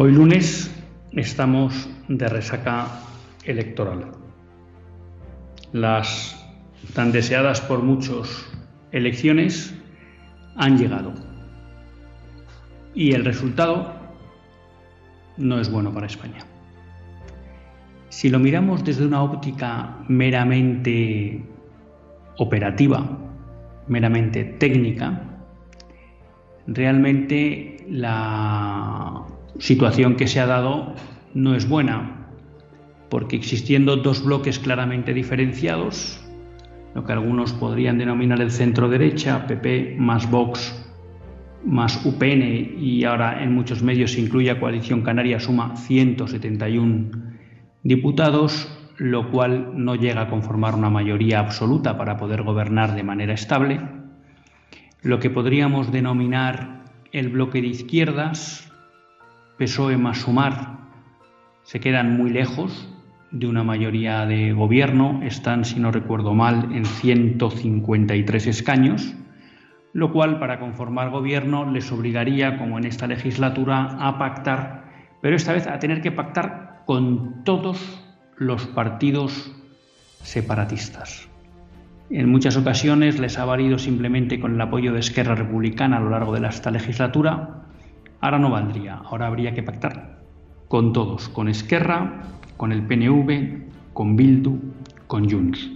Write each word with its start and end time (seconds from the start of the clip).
Hoy 0.00 0.12
lunes 0.12 0.70
estamos 1.10 1.90
de 2.06 2.28
resaca 2.28 2.86
electoral. 3.42 4.12
Las 5.72 6.40
tan 6.94 7.10
deseadas 7.10 7.60
por 7.60 7.82
muchos 7.82 8.46
elecciones 8.92 9.74
han 10.54 10.78
llegado. 10.78 11.14
Y 12.94 13.10
el 13.10 13.24
resultado 13.24 13.92
no 15.36 15.58
es 15.58 15.68
bueno 15.68 15.92
para 15.92 16.06
España. 16.06 16.46
Si 18.08 18.30
lo 18.30 18.38
miramos 18.38 18.84
desde 18.84 19.04
una 19.04 19.20
óptica 19.20 19.96
meramente 20.06 21.42
operativa, 22.36 23.18
meramente 23.88 24.44
técnica, 24.44 25.40
realmente 26.68 27.84
la 27.88 29.26
situación 29.58 30.16
que 30.16 30.26
se 30.26 30.40
ha 30.40 30.46
dado 30.46 30.94
no 31.34 31.54
es 31.54 31.68
buena, 31.68 32.28
porque 33.08 33.36
existiendo 33.36 33.96
dos 33.96 34.24
bloques 34.24 34.58
claramente 34.58 35.14
diferenciados, 35.14 36.20
lo 36.94 37.04
que 37.04 37.12
algunos 37.12 37.52
podrían 37.52 37.98
denominar 37.98 38.40
el 38.40 38.50
centro 38.50 38.88
derecha, 38.88 39.46
PP 39.46 39.96
más 39.98 40.30
Vox 40.30 40.84
más 41.64 42.04
UPN 42.04 42.76
y 42.78 43.04
ahora 43.04 43.42
en 43.42 43.52
muchos 43.52 43.82
medios 43.82 44.12
se 44.12 44.20
incluye 44.20 44.50
a 44.50 44.60
Coalición 44.60 45.02
Canaria, 45.02 45.40
suma 45.40 45.76
171 45.76 47.10
diputados, 47.82 48.68
lo 48.96 49.30
cual 49.30 49.72
no 49.74 49.94
llega 49.94 50.22
a 50.22 50.28
conformar 50.28 50.74
una 50.74 50.90
mayoría 50.90 51.40
absoluta 51.40 51.96
para 51.96 52.16
poder 52.16 52.42
gobernar 52.42 52.94
de 52.94 53.02
manera 53.02 53.34
estable. 53.34 53.80
Lo 55.02 55.20
que 55.20 55.30
podríamos 55.30 55.92
denominar 55.92 56.84
el 57.12 57.28
bloque 57.28 57.60
de 57.60 57.68
izquierdas, 57.68 58.67
PSOE 59.58 59.96
más 59.96 60.18
Sumar 60.18 60.78
se 61.64 61.80
quedan 61.80 62.16
muy 62.16 62.30
lejos 62.30 62.88
de 63.32 63.46
una 63.46 63.64
mayoría 63.64 64.24
de 64.24 64.52
gobierno, 64.52 65.20
están, 65.22 65.64
si 65.64 65.80
no 65.80 65.90
recuerdo 65.90 66.32
mal, 66.32 66.70
en 66.72 66.86
153 66.86 68.46
escaños, 68.46 69.14
lo 69.92 70.12
cual 70.12 70.38
para 70.38 70.60
conformar 70.60 71.10
gobierno 71.10 71.70
les 71.70 71.90
obligaría, 71.92 72.56
como 72.56 72.78
en 72.78 72.84
esta 72.84 73.06
legislatura, 73.06 73.96
a 73.98 74.16
pactar, 74.16 74.84
pero 75.20 75.36
esta 75.36 75.52
vez 75.52 75.66
a 75.66 75.78
tener 75.78 76.00
que 76.00 76.12
pactar 76.12 76.84
con 76.86 77.42
todos 77.44 78.02
los 78.36 78.66
partidos 78.68 79.52
separatistas. 80.22 81.28
En 82.10 82.30
muchas 82.30 82.56
ocasiones 82.56 83.18
les 83.18 83.38
ha 83.38 83.44
valido 83.44 83.76
simplemente 83.78 84.40
con 84.40 84.54
el 84.54 84.60
apoyo 84.60 84.92
de 84.92 85.00
Esquerra 85.00 85.34
Republicana 85.34 85.98
a 85.98 86.00
lo 86.00 86.10
largo 86.10 86.32
de 86.32 86.46
esta 86.46 86.70
legislatura, 86.70 87.67
Ahora 88.20 88.38
no 88.38 88.50
valdría, 88.50 88.96
ahora 88.96 89.26
habría 89.26 89.54
que 89.54 89.62
pactar 89.62 90.18
con 90.68 90.92
todos, 90.92 91.28
con 91.28 91.48
Esquerra, 91.48 92.22
con 92.56 92.72
el 92.72 92.82
PNV, 92.82 93.92
con 93.92 94.16
Bildu, 94.16 94.58
con 95.06 95.30
Junts. 95.30 95.70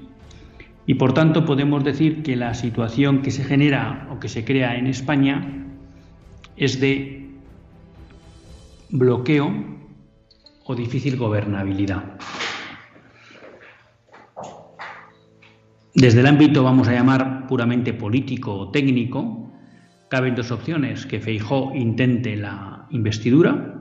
Y 0.87 0.95
por 0.95 1.15
tanto 1.15 1.45
podemos 1.45 1.85
decir 1.85 2.23
que 2.23 2.37
la 2.37 2.55
situación 2.55 3.23
que 3.23 3.31
se 3.31 3.45
genera 3.45 4.09
o 4.11 4.19
que 4.19 4.29
se 4.29 4.45
crea 4.45 4.77
en 4.77 4.89
España 4.89 5.67
es 6.57 6.81
de 6.81 7.31
bloqueo 8.91 9.53
o 10.65 10.75
difícil 10.75 11.17
gobernabilidad. 11.17 12.05
Desde 15.95 16.21
el 16.21 16.27
ámbito, 16.27 16.65
vamos 16.65 16.89
a 16.89 16.93
llamar, 16.93 17.47
puramente 17.47 17.93
político 17.93 18.55
o 18.55 18.71
técnico, 18.71 19.52
caben 20.13 20.35
dos 20.35 20.51
opciones, 20.51 21.07
que 21.07 21.21
Feijó 21.21 21.73
intente 21.75 22.37
la 22.37 22.87
investidura, 22.91 23.81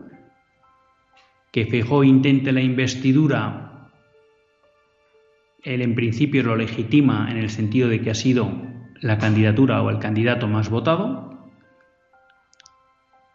que 1.51 1.65
Feijó 1.65 2.05
intente 2.05 2.53
la 2.53 2.61
investidura, 2.61 3.89
él 5.61 5.81
en 5.81 5.93
principio 5.93 6.41
lo 6.41 6.55
legitima 6.55 7.29
en 7.29 7.35
el 7.35 7.49
sentido 7.49 7.89
de 7.89 7.99
que 7.99 8.11
ha 8.11 8.15
sido 8.15 8.49
la 9.01 9.17
candidatura 9.17 9.81
o 9.81 9.89
el 9.89 9.99
candidato 9.99 10.47
más 10.47 10.69
votado, 10.69 11.51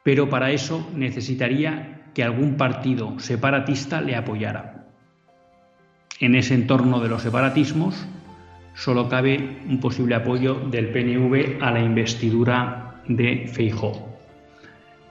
pero 0.03 0.31
para 0.31 0.53
eso 0.53 0.91
necesitaría 0.95 2.13
que 2.15 2.25
algún 2.25 2.57
partido 2.57 3.19
separatista 3.19 4.01
le 4.01 4.17
apoyara. 4.17 4.87
En 6.19 6.35
ese 6.35 6.55
entorno 6.55 7.01
de 7.01 7.11
los 7.11 7.21
separatismos 7.21 8.09
solo 8.73 9.11
cabe 9.11 9.61
un 9.69 9.81
posible 9.81 10.15
apoyo 10.15 10.55
del 10.55 10.89
PNV 10.93 11.63
a 11.63 11.71
la 11.71 11.81
investidura 11.81 12.86
de 13.09 13.49
Feijó. 13.49 14.09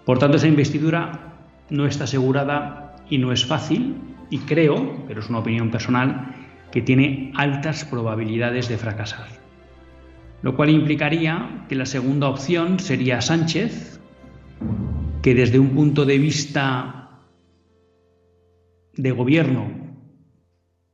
Por 0.06 0.20
tanto, 0.20 0.38
esa 0.38 0.48
investidura 0.48 1.34
no 1.70 1.86
está 1.86 2.04
asegurada 2.04 2.96
y 3.10 3.18
no 3.18 3.32
es 3.32 3.46
fácil, 3.46 3.96
y 4.30 4.40
creo, 4.40 5.06
pero 5.08 5.20
es 5.20 5.30
una 5.30 5.40
opinión 5.40 5.72
personal, 5.72 6.36
que 6.72 6.82
tiene 6.82 7.32
altas 7.36 7.86
probabilidades 7.86 8.68
de 8.68 8.78
fracasar. 8.78 9.28
Lo 10.42 10.56
cual 10.56 10.70
implicaría 10.70 11.66
que 11.70 11.76
la 11.76 11.86
segunda 11.86 12.28
opción 12.28 12.80
sería 12.80 13.22
Sánchez, 13.22 14.00
que 15.22 15.34
desde 15.34 15.60
un 15.60 15.70
punto 15.70 16.06
de 16.06 16.20
vista 16.20 17.22
de 18.94 19.12
gobierno 19.12 19.86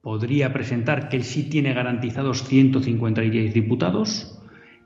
podría 0.02 0.52
presentar 0.54 1.10
que 1.10 1.18
él 1.18 1.24
sí 1.24 1.50
tiene 1.50 1.74
garantizados 1.74 2.44
156 2.44 3.54
diputados, 3.54 4.40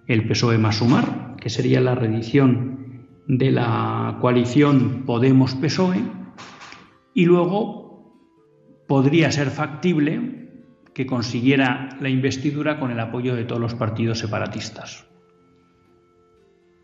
el 0.07 0.27
PSOE 0.27 0.57
más 0.57 0.77
sumar, 0.77 1.25
que 1.45 1.51
sería 1.51 1.80
la 1.80 1.94
reedición 1.94 3.06
de 3.27 3.51
la 3.51 4.18
coalición 4.19 5.03
Podemos-PSOE, 5.06 6.01
y 7.13 7.25
luego 7.25 8.18
podría 8.88 9.31
ser 9.31 9.51
factible 9.51 10.50
que 10.95 11.06
consiguiera 11.06 11.89
la 12.01 12.09
investidura 12.09 12.80
con 12.80 12.89
el 12.89 13.00
apoyo 13.00 13.36
de 13.36 13.44
todos 13.44 13.62
los 13.62 13.75
partidos 13.75 14.18
separatistas. 14.18 15.06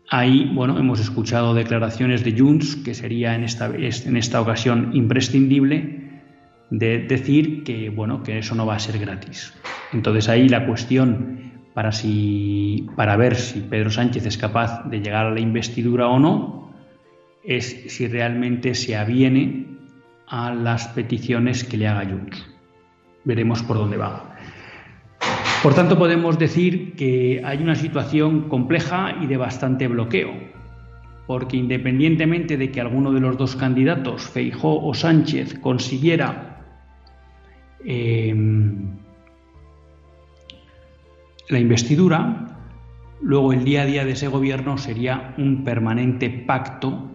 Ahí, 0.08 0.48
bueno, 0.54 0.78
hemos 0.78 1.00
escuchado 1.00 1.54
declaraciones 1.54 2.22
de 2.22 2.38
Junts, 2.38 2.76
que 2.76 2.94
sería 2.94 3.34
en 3.34 3.42
esta, 3.42 3.66
en 3.66 4.16
esta 4.16 4.40
ocasión 4.40 4.90
imprescindible, 4.92 6.22
de 6.70 7.00
decir 7.00 7.64
que, 7.64 7.90
bueno, 7.90 8.22
que 8.22 8.38
eso 8.38 8.54
no 8.54 8.64
va 8.64 8.76
a 8.76 8.78
ser 8.78 9.00
gratis. 9.00 9.54
Entonces 9.92 10.28
ahí 10.28 10.48
la 10.48 10.68
cuestión 10.68 11.51
para, 11.74 11.92
si, 11.92 12.86
para 12.96 13.16
ver 13.16 13.36
si 13.36 13.60
Pedro 13.60 13.90
Sánchez 13.90 14.26
es 14.26 14.38
capaz 14.38 14.84
de 14.88 15.00
llegar 15.00 15.26
a 15.26 15.30
la 15.30 15.40
investidura 15.40 16.08
o 16.08 16.18
no, 16.18 16.72
es 17.44 17.84
si 17.88 18.06
realmente 18.06 18.74
se 18.74 18.96
aviene 18.96 19.66
a 20.26 20.54
las 20.54 20.88
peticiones 20.88 21.64
que 21.64 21.76
le 21.76 21.88
haga 21.88 22.08
Junts. 22.08 22.46
Veremos 23.24 23.62
por 23.62 23.76
dónde 23.76 23.96
va. 23.96 24.36
Por 25.62 25.74
tanto, 25.74 25.96
podemos 25.96 26.38
decir 26.38 26.94
que 26.94 27.40
hay 27.44 27.58
una 27.62 27.76
situación 27.76 28.48
compleja 28.48 29.16
y 29.20 29.26
de 29.26 29.36
bastante 29.36 29.86
bloqueo, 29.86 30.32
porque 31.26 31.56
independientemente 31.56 32.56
de 32.56 32.70
que 32.72 32.80
alguno 32.80 33.12
de 33.12 33.20
los 33.20 33.36
dos 33.38 33.54
candidatos, 33.54 34.28
Feijó 34.28 34.84
o 34.84 34.92
Sánchez, 34.92 35.58
consiguiera 35.60 36.60
eh, 37.84 38.34
la 41.52 41.60
investidura, 41.60 42.46
luego 43.20 43.52
el 43.52 43.64
día 43.64 43.82
a 43.82 43.86
día 43.86 44.04
de 44.04 44.12
ese 44.12 44.28
gobierno 44.28 44.78
sería 44.78 45.34
un 45.36 45.64
permanente 45.64 46.30
pacto 46.30 47.10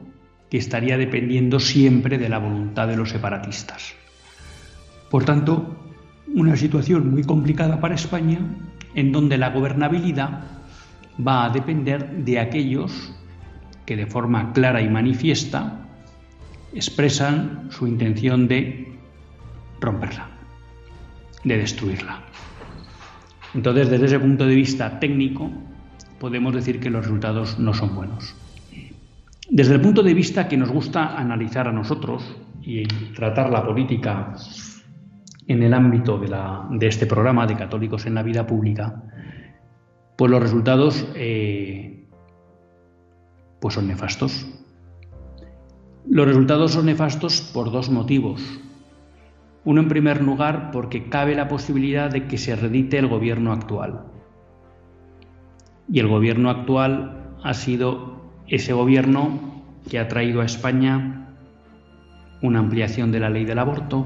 que 0.49 0.57
estaría 0.57 0.97
dependiendo 0.97 1.59
siempre 1.59 2.17
de 2.19 2.29
la 2.29 2.37
voluntad 2.37 2.87
de 2.87 2.95
los 2.95 3.09
separatistas. 3.09 3.95
Por 5.09 5.25
tanto, 5.25 5.75
una 6.35 6.55
situación 6.55 7.11
muy 7.11 7.23
complicada 7.23 7.81
para 7.81 7.95
España 7.95 8.39
en 8.93 9.11
donde 9.11 9.37
la 9.37 9.49
gobernabilidad 9.49 10.43
va 11.25 11.45
a 11.45 11.49
depender 11.49 12.23
de 12.23 12.39
aquellos 12.39 13.13
que 13.85 13.95
de 13.95 14.05
forma 14.05 14.53
clara 14.53 14.81
y 14.81 14.89
manifiesta 14.89 15.79
expresan 16.73 17.69
su 17.71 17.87
intención 17.87 18.47
de 18.47 18.99
romperla, 19.79 20.29
de 21.43 21.57
destruirla. 21.57 22.21
Entonces, 23.53 23.89
desde 23.89 24.05
ese 24.05 24.19
punto 24.19 24.45
de 24.45 24.55
vista 24.55 24.99
técnico, 24.99 25.51
podemos 26.19 26.53
decir 26.53 26.79
que 26.79 26.89
los 26.89 27.03
resultados 27.03 27.59
no 27.59 27.73
son 27.73 27.95
buenos. 27.95 28.35
Desde 29.49 29.75
el 29.75 29.81
punto 29.81 30.03
de 30.03 30.13
vista 30.13 30.47
que 30.47 30.57
nos 30.57 30.69
gusta 30.69 31.17
analizar 31.17 31.67
a 31.67 31.71
nosotros 31.71 32.35
y 32.61 32.85
tratar 33.15 33.49
la 33.49 33.65
política 33.65 34.35
en 35.47 35.63
el 35.63 35.73
ámbito 35.73 36.19
de, 36.19 36.87
este 36.87 37.05
programa 37.05 37.47
de 37.47 37.55
católicos 37.55 38.05
en 38.05 38.15
la 38.15 38.23
vida 38.23 38.45
pública, 38.45 39.03
pues 40.17 40.29
los 40.29 40.41
resultados 40.41 41.07
eh, 41.15 42.05
pues 43.61 43.75
son 43.75 43.87
nefastos. 43.87 44.45
Los 46.09 46.27
resultados 46.27 46.73
son 46.73 46.87
nefastos 46.87 47.41
por 47.53 47.71
dos 47.71 47.89
motivos. 47.89 48.41
Uno, 49.67 49.81
en 49.81 49.89
primer 49.89 50.21
lugar, 50.21 50.71
porque 50.71 51.09
cabe 51.09 51.35
la 51.35 51.49
posibilidad 51.49 52.09
de 52.09 52.25
que 52.25 52.37
se 52.37 52.55
redite 52.55 52.99
el 52.99 53.07
gobierno 53.07 53.51
actual. 53.51 54.05
Y 55.91 55.99
el 55.99 56.07
gobierno 56.07 56.49
actual 56.49 57.35
ha 57.43 57.53
sido 57.53 58.31
ese 58.47 58.71
gobierno 58.71 59.65
que 59.89 59.99
ha 59.99 60.07
traído 60.07 60.39
a 60.39 60.45
España 60.45 61.33
una 62.41 62.59
ampliación 62.59 63.11
de 63.11 63.19
la 63.19 63.29
ley 63.29 63.43
del 63.43 63.59
aborto, 63.59 64.05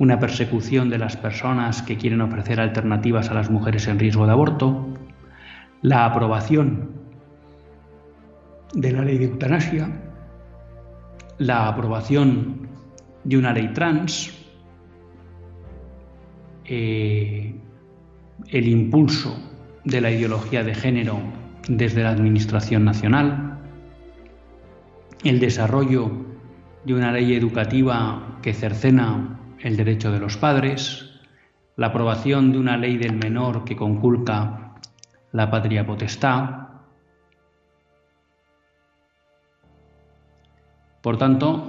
una 0.00 0.18
persecución 0.18 0.90
de 0.90 0.98
las 0.98 1.16
personas 1.16 1.82
que 1.82 1.96
quieren 1.96 2.20
ofrecer 2.20 2.58
alternativas 2.58 3.30
a 3.30 3.34
las 3.34 3.52
mujeres 3.52 3.86
en 3.86 4.00
riesgo 4.00 4.26
de 4.26 4.32
aborto, 4.32 4.84
la 5.80 6.04
aprobación 6.04 6.90
de 8.74 8.90
la 8.90 9.02
ley 9.02 9.18
de 9.18 9.26
eutanasia, 9.26 9.88
la 11.38 11.68
aprobación 11.68 12.67
de 13.24 13.36
una 13.36 13.52
ley 13.52 13.68
trans, 13.72 14.34
eh, 16.64 17.54
el 18.48 18.68
impulso 18.68 19.36
de 19.84 20.00
la 20.00 20.10
ideología 20.10 20.62
de 20.62 20.74
género 20.74 21.18
desde 21.68 22.02
la 22.02 22.10
Administración 22.10 22.84
Nacional, 22.84 23.58
el 25.24 25.40
desarrollo 25.40 26.10
de 26.84 26.94
una 26.94 27.12
ley 27.12 27.34
educativa 27.34 28.38
que 28.42 28.54
cercena 28.54 29.40
el 29.60 29.76
derecho 29.76 30.12
de 30.12 30.20
los 30.20 30.36
padres, 30.36 31.10
la 31.76 31.88
aprobación 31.88 32.52
de 32.52 32.58
una 32.58 32.76
ley 32.76 32.96
del 32.96 33.16
menor 33.16 33.64
que 33.64 33.76
conculca 33.76 34.74
la 35.32 35.50
patria 35.50 35.86
potestad. 35.86 36.68
Por 41.02 41.18
tanto, 41.18 41.67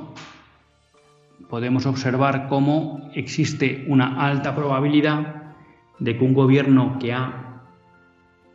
podemos 1.50 1.86
observar 1.86 2.48
cómo 2.48 3.10
existe 3.14 3.84
una 3.88 4.24
alta 4.26 4.56
probabilidad 4.56 5.54
de 5.98 6.18
que 6.18 6.24
un 6.24 6.34
gobierno 6.34 6.98
que 7.00 7.12
ha 7.12 7.64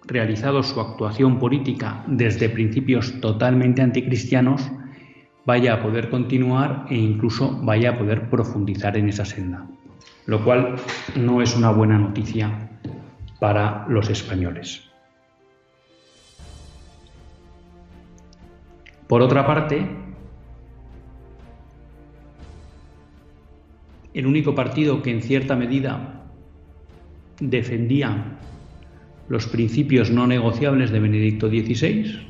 realizado 0.07 0.63
su 0.63 0.81
actuación 0.81 1.39
política 1.39 2.05
desde 2.07 2.49
principios 2.49 3.21
totalmente 3.21 3.83
anticristianos 3.83 4.71
vaya 5.45 5.75
a 5.75 5.83
poder 5.83 6.09
continuar 6.09 6.87
e 6.89 6.95
incluso 6.95 7.59
vaya 7.63 7.91
a 7.91 7.99
poder 7.99 8.31
profundizar 8.31 8.97
en 8.97 9.09
esa 9.09 9.25
senda, 9.25 9.67
lo 10.27 10.43
cual 10.45 10.77
no 11.17 11.43
es 11.43 11.57
una 11.57 11.71
buena 11.71 11.99
noticia 11.99 12.71
para 13.41 13.87
los 13.89 14.09
españoles. 14.09 14.89
Por 19.07 19.21
otra 19.21 19.47
parte, 19.47 20.04
el 24.15 24.27
único 24.27 24.55
partido 24.55 25.03
que 25.03 25.11
en 25.11 25.23
cierta 25.23 25.57
medida 25.57 26.23
defendía 27.41 28.39
los 29.29 29.47
principios 29.49 30.11
no 30.11 30.27
negociables 30.27 30.91
de 30.93 31.01
Benedicto 31.01 31.49
XVI, 31.49 32.29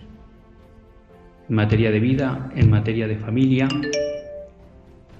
en 1.48 1.54
materia 1.54 1.90
de 1.90 2.00
vida, 2.00 2.50
en 2.56 2.70
materia 2.70 3.06
de 3.06 3.16
familia, 3.16 3.69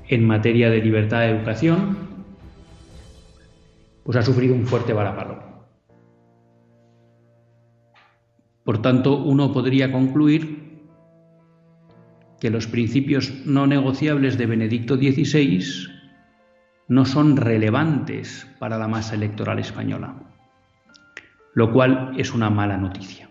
en 0.09 0.27
materia 0.27 0.71
de 0.71 0.83
libertad 0.83 1.21
de 1.21 1.31
educación, 1.31 1.99
pues 4.03 4.17
ha 4.17 4.23
sufrido 4.23 4.55
un 4.55 4.67
fuerte 4.67 4.95
varapalo. 4.95 5.43
Por 8.65 8.81
tanto, 8.81 9.23
uno 9.23 9.53
podría 9.53 9.93
concluir 9.93 10.65
que 12.41 12.49
los 12.49 12.67
principios 12.67 13.45
no 13.45 13.67
negociables 13.67 14.39
de 14.39 14.47
Benedicto 14.47 14.97
XVI 14.97 15.94
no 16.89 17.05
son 17.05 17.37
relevantes 17.37 18.47
para 18.59 18.79
la 18.79 18.89
masa 18.89 19.15
electoral 19.15 19.59
española, 19.59 20.15
lo 21.55 21.73
cual 21.73 22.13
es 22.19 22.33
una 22.33 22.51
mala 22.51 22.77
noticia. 22.77 23.31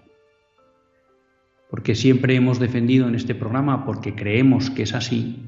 Porque 1.69 1.95
siempre 1.95 2.35
hemos 2.35 2.59
defendido 2.59 3.07
en 3.07 3.15
este 3.15 3.35
programa, 3.35 3.85
porque 3.85 4.15
creemos 4.15 4.69
que 4.69 4.83
es 4.83 4.93
así, 4.93 5.43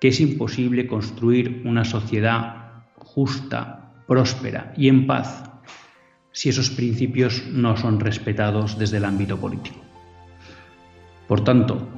que 0.00 0.08
es 0.08 0.20
imposible 0.20 0.86
construir 0.86 1.62
una 1.64 1.84
sociedad 1.84 2.84
justa, 2.96 3.92
próspera 4.06 4.72
y 4.76 4.88
en 4.88 5.06
paz 5.06 5.44
si 6.32 6.48
esos 6.48 6.70
principios 6.70 7.46
no 7.52 7.76
son 7.76 8.00
respetados 8.00 8.78
desde 8.78 8.96
el 8.96 9.04
ámbito 9.04 9.38
político. 9.38 9.80
Por 11.28 11.44
tanto, 11.44 11.88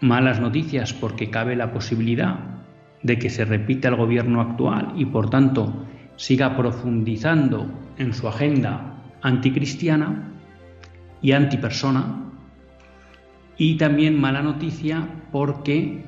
malas 0.00 0.40
noticias 0.40 0.92
porque 0.92 1.30
cabe 1.30 1.56
la 1.56 1.72
posibilidad 1.72 2.53
de 3.04 3.18
que 3.18 3.30
se 3.30 3.44
repita 3.44 3.88
el 3.88 3.96
gobierno 3.96 4.40
actual 4.40 4.94
y 4.96 5.04
por 5.04 5.30
tanto 5.30 5.86
siga 6.16 6.56
profundizando 6.56 7.70
en 7.98 8.14
su 8.14 8.26
agenda 8.26 9.02
anticristiana 9.22 10.32
y 11.22 11.32
antipersona. 11.32 12.32
Y 13.56 13.76
también 13.76 14.20
mala 14.20 14.42
noticia 14.42 15.06
porque 15.30 16.02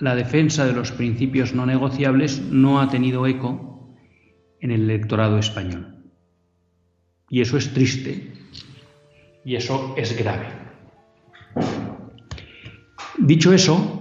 la 0.00 0.14
defensa 0.14 0.64
de 0.66 0.72
los 0.72 0.90
principios 0.90 1.54
no 1.54 1.66
negociables 1.66 2.40
no 2.50 2.80
ha 2.80 2.88
tenido 2.88 3.26
eco 3.26 3.94
en 4.60 4.70
el 4.70 4.82
electorado 4.82 5.38
español. 5.38 5.96
Y 7.28 7.42
eso 7.42 7.58
es 7.58 7.74
triste 7.74 8.32
y 9.44 9.56
eso 9.56 9.94
es 9.98 10.16
grave. 10.16 10.46
Dicho 13.18 13.52
eso, 13.52 13.97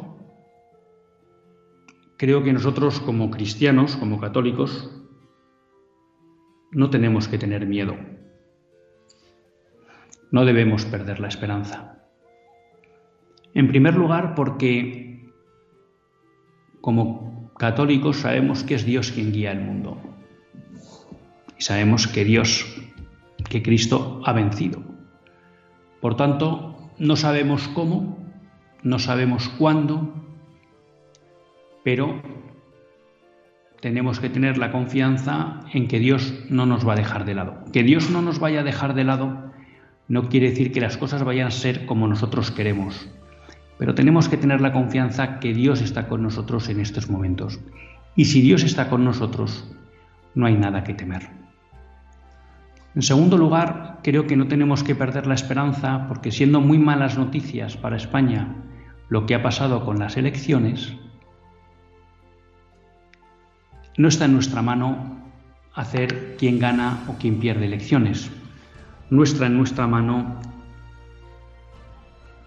creo 2.18 2.44
que 2.44 2.54
nosotros 2.54 3.00
como 3.00 3.30
cristianos, 3.32 3.96
como 3.96 4.20
católicos, 4.20 4.92
no 6.72 6.90
tenemos 6.90 7.28
que 7.28 7.38
tener 7.38 7.66
miedo. 7.66 7.96
No 10.32 10.44
debemos 10.44 10.86
perder 10.86 11.20
la 11.20 11.28
esperanza. 11.28 12.04
En 13.54 13.68
primer 13.68 13.96
lugar, 13.96 14.36
porque 14.36 15.32
como 16.82 17.54
católicos 17.58 18.18
sabemos 18.18 18.64
que 18.64 18.76
es 18.76 18.86
Dios 18.86 19.12
quien 19.12 19.32
guía 19.32 19.52
el 19.52 19.62
mundo. 19.62 19.98
Y 21.58 21.62
sabemos 21.62 22.08
que 22.08 22.24
Dios, 22.26 22.66
que 23.50 23.64
Cristo 23.64 24.22
ha 24.26 24.34
vencido. 24.34 24.84
Por 26.02 26.16
tanto, 26.16 26.92
no 27.00 27.16
sabemos 27.16 27.68
cómo, 27.70 28.20
no 28.84 29.00
sabemos 29.00 29.50
cuándo, 29.50 30.27
pero 31.88 32.22
tenemos 33.80 34.20
que 34.20 34.28
tener 34.28 34.58
la 34.58 34.74
confianza 34.74 35.62
en 35.72 35.88
que 35.88 36.00
Dios 36.00 36.34
no 36.50 36.66
nos 36.66 36.86
va 36.86 36.92
a 36.92 36.96
dejar 36.98 37.24
de 37.24 37.34
lado. 37.34 37.64
Que 37.72 37.82
Dios 37.82 38.10
no 38.10 38.22
nos 38.22 38.40
vaya 38.40 38.60
a 38.60 38.64
dejar 38.64 38.94
de 38.94 39.06
lado 39.06 39.54
no 40.10 40.28
quiere 40.28 40.50
decir 40.50 40.74
que 40.74 40.82
las 40.82 40.98
cosas 40.98 41.24
vayan 41.24 41.48
a 41.48 41.52
ser 41.52 41.86
como 41.86 42.06
nosotros 42.10 42.52
queremos, 42.52 43.08
pero 43.78 43.96
tenemos 43.96 44.28
que 44.28 44.36
tener 44.36 44.60
la 44.60 44.74
confianza 44.74 45.40
que 45.40 45.54
Dios 45.54 45.80
está 45.80 46.10
con 46.10 46.24
nosotros 46.24 46.68
en 46.68 46.82
estos 46.82 47.10
momentos. 47.10 47.62
Y 48.18 48.26
si 48.26 48.42
Dios 48.42 48.64
está 48.64 48.90
con 48.90 49.06
nosotros, 49.06 49.74
no 50.36 50.46
hay 50.46 50.58
nada 50.58 50.84
que 50.84 50.94
temer. 50.94 51.30
En 52.96 53.02
segundo 53.02 53.38
lugar, 53.38 54.00
creo 54.04 54.28
que 54.28 54.36
no 54.36 54.50
tenemos 54.50 54.84
que 54.84 54.94
perder 54.94 55.26
la 55.26 55.36
esperanza 55.36 56.10
porque 56.10 56.32
siendo 56.32 56.60
muy 56.60 56.80
malas 56.80 57.18
noticias 57.18 57.78
para 57.78 57.96
España 57.96 58.58
lo 59.08 59.26
que 59.26 59.36
ha 59.36 59.42
pasado 59.42 59.86
con 59.86 60.00
las 60.00 60.18
elecciones, 60.18 60.98
no 63.98 64.08
está 64.08 64.26
en 64.26 64.34
nuestra 64.34 64.62
mano 64.62 65.18
hacer 65.74 66.36
quién 66.38 66.60
gana 66.60 67.04
o 67.08 67.14
quién 67.20 67.40
pierde 67.40 67.66
elecciones. 67.66 68.32
Nuestra 69.10 69.48
en 69.48 69.58
nuestra 69.58 69.88
mano 69.88 70.40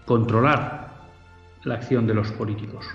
controlar 0.05 0.95
la 1.63 1.75
acción 1.75 2.07
de 2.07 2.13
los 2.13 2.31
políticos. 2.31 2.85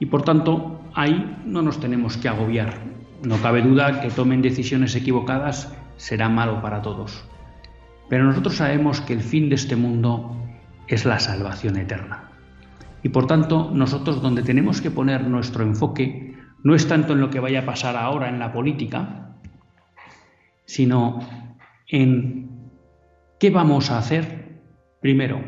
Y 0.00 0.06
por 0.06 0.22
tanto, 0.22 0.82
ahí 0.94 1.36
no 1.46 1.62
nos 1.62 1.80
tenemos 1.80 2.16
que 2.16 2.28
agobiar. 2.28 2.74
No 3.22 3.36
cabe 3.38 3.62
duda 3.62 4.00
que 4.00 4.10
tomen 4.10 4.42
decisiones 4.42 4.94
equivocadas 4.96 5.72
será 5.96 6.28
malo 6.28 6.60
para 6.60 6.82
todos. 6.82 7.24
Pero 8.08 8.24
nosotros 8.24 8.56
sabemos 8.56 9.00
que 9.00 9.14
el 9.14 9.20
fin 9.20 9.48
de 9.48 9.54
este 9.54 9.76
mundo 9.76 10.36
es 10.88 11.04
la 11.04 11.18
salvación 11.20 11.76
eterna. 11.76 12.30
Y 13.02 13.10
por 13.10 13.26
tanto, 13.26 13.70
nosotros 13.72 14.20
donde 14.20 14.42
tenemos 14.42 14.80
que 14.80 14.90
poner 14.90 15.26
nuestro 15.26 15.62
enfoque 15.62 16.33
no 16.64 16.74
es 16.74 16.88
tanto 16.88 17.12
en 17.12 17.20
lo 17.20 17.30
que 17.30 17.40
vaya 17.40 17.60
a 17.60 17.66
pasar 17.66 17.94
ahora 17.94 18.28
en 18.28 18.38
la 18.38 18.52
política, 18.52 19.36
sino 20.64 21.20
en 21.86 22.70
qué 23.38 23.50
vamos 23.50 23.90
a 23.90 23.98
hacer, 23.98 24.62
primero, 25.00 25.44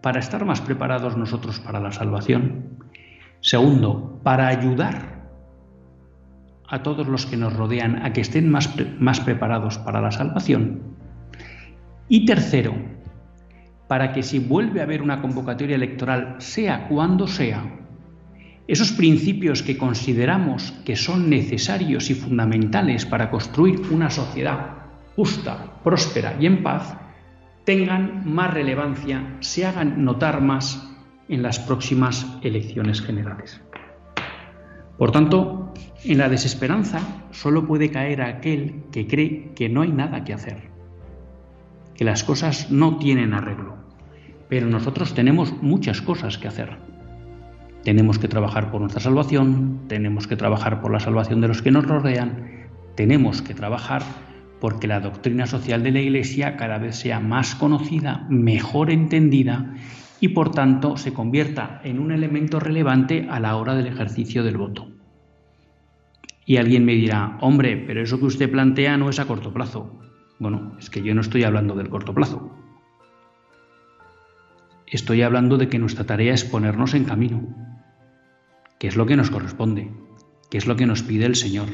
para 0.00 0.20
estar 0.20 0.44
más 0.44 0.60
preparados 0.60 1.16
nosotros 1.16 1.58
para 1.58 1.80
la 1.80 1.90
salvación, 1.90 2.78
segundo, 3.40 4.20
para 4.22 4.46
ayudar 4.46 5.30
a 6.68 6.82
todos 6.84 7.08
los 7.08 7.26
que 7.26 7.36
nos 7.36 7.52
rodean 7.52 8.04
a 8.06 8.12
que 8.12 8.20
estén 8.20 8.48
más, 8.48 8.72
más 9.00 9.20
preparados 9.20 9.78
para 9.78 10.00
la 10.00 10.12
salvación, 10.12 10.80
y 12.08 12.24
tercero, 12.24 12.74
para 13.88 14.12
que 14.12 14.22
si 14.22 14.38
vuelve 14.38 14.80
a 14.80 14.84
haber 14.84 15.02
una 15.02 15.20
convocatoria 15.20 15.74
electoral, 15.74 16.36
sea 16.38 16.86
cuando 16.88 17.26
sea, 17.26 17.81
esos 18.68 18.92
principios 18.92 19.62
que 19.62 19.76
consideramos 19.76 20.72
que 20.84 20.96
son 20.96 21.28
necesarios 21.28 22.10
y 22.10 22.14
fundamentales 22.14 23.06
para 23.06 23.30
construir 23.30 23.80
una 23.90 24.10
sociedad 24.10 24.82
justa, 25.16 25.80
próspera 25.82 26.36
y 26.40 26.46
en 26.46 26.62
paz, 26.62 26.96
tengan 27.64 28.22
más 28.24 28.52
relevancia, 28.52 29.36
se 29.40 29.66
hagan 29.66 30.04
notar 30.04 30.40
más 30.40 30.88
en 31.28 31.42
las 31.42 31.58
próximas 31.58 32.26
elecciones 32.42 33.00
generales. 33.00 33.60
Por 34.98 35.10
tanto, 35.10 35.72
en 36.04 36.18
la 36.18 36.28
desesperanza 36.28 37.00
solo 37.30 37.66
puede 37.66 37.90
caer 37.90 38.22
aquel 38.22 38.84
que 38.92 39.06
cree 39.06 39.52
que 39.54 39.68
no 39.68 39.82
hay 39.82 39.92
nada 39.92 40.24
que 40.24 40.34
hacer, 40.34 40.70
que 41.94 42.04
las 42.04 42.24
cosas 42.24 42.70
no 42.70 42.98
tienen 42.98 43.34
arreglo, 43.34 43.76
pero 44.48 44.66
nosotros 44.66 45.14
tenemos 45.14 45.62
muchas 45.62 46.00
cosas 46.02 46.38
que 46.38 46.48
hacer. 46.48 46.76
Tenemos 47.84 48.18
que 48.18 48.28
trabajar 48.28 48.70
por 48.70 48.80
nuestra 48.80 49.00
salvación, 49.00 49.80
tenemos 49.88 50.26
que 50.26 50.36
trabajar 50.36 50.80
por 50.80 50.92
la 50.92 51.00
salvación 51.00 51.40
de 51.40 51.48
los 51.48 51.62
que 51.62 51.72
nos 51.72 51.86
rodean, 51.86 52.68
tenemos 52.94 53.42
que 53.42 53.54
trabajar 53.54 54.02
porque 54.60 54.86
la 54.86 55.00
doctrina 55.00 55.46
social 55.46 55.82
de 55.82 55.90
la 55.90 56.00
Iglesia 56.00 56.56
cada 56.56 56.78
vez 56.78 56.94
sea 56.94 57.18
más 57.18 57.56
conocida, 57.56 58.26
mejor 58.28 58.90
entendida 58.90 59.74
y 60.20 60.28
por 60.28 60.52
tanto 60.52 60.96
se 60.96 61.12
convierta 61.12 61.80
en 61.82 61.98
un 61.98 62.12
elemento 62.12 62.60
relevante 62.60 63.26
a 63.28 63.40
la 63.40 63.56
hora 63.56 63.74
del 63.74 63.88
ejercicio 63.88 64.44
del 64.44 64.56
voto. 64.56 64.88
Y 66.46 66.58
alguien 66.58 66.84
me 66.84 66.94
dirá, 66.94 67.38
hombre, 67.40 67.76
pero 67.76 68.02
eso 68.02 68.20
que 68.20 68.26
usted 68.26 68.50
plantea 68.50 68.96
no 68.96 69.10
es 69.10 69.18
a 69.18 69.24
corto 69.24 69.52
plazo. 69.52 69.98
Bueno, 70.38 70.76
es 70.78 70.90
que 70.90 71.02
yo 71.02 71.12
no 71.14 71.20
estoy 71.20 71.42
hablando 71.42 71.74
del 71.74 71.88
corto 71.88 72.14
plazo. 72.14 72.56
Estoy 74.86 75.22
hablando 75.22 75.56
de 75.56 75.68
que 75.68 75.78
nuestra 75.80 76.04
tarea 76.04 76.34
es 76.34 76.44
ponernos 76.44 76.94
en 76.94 77.04
camino, 77.04 77.42
que 78.82 78.88
es 78.88 78.96
lo 78.96 79.06
que 79.06 79.16
nos 79.16 79.30
corresponde, 79.30 79.92
que 80.50 80.58
es 80.58 80.66
lo 80.66 80.74
que 80.74 80.86
nos 80.86 81.04
pide 81.04 81.24
el 81.24 81.36
Señor. 81.36 81.68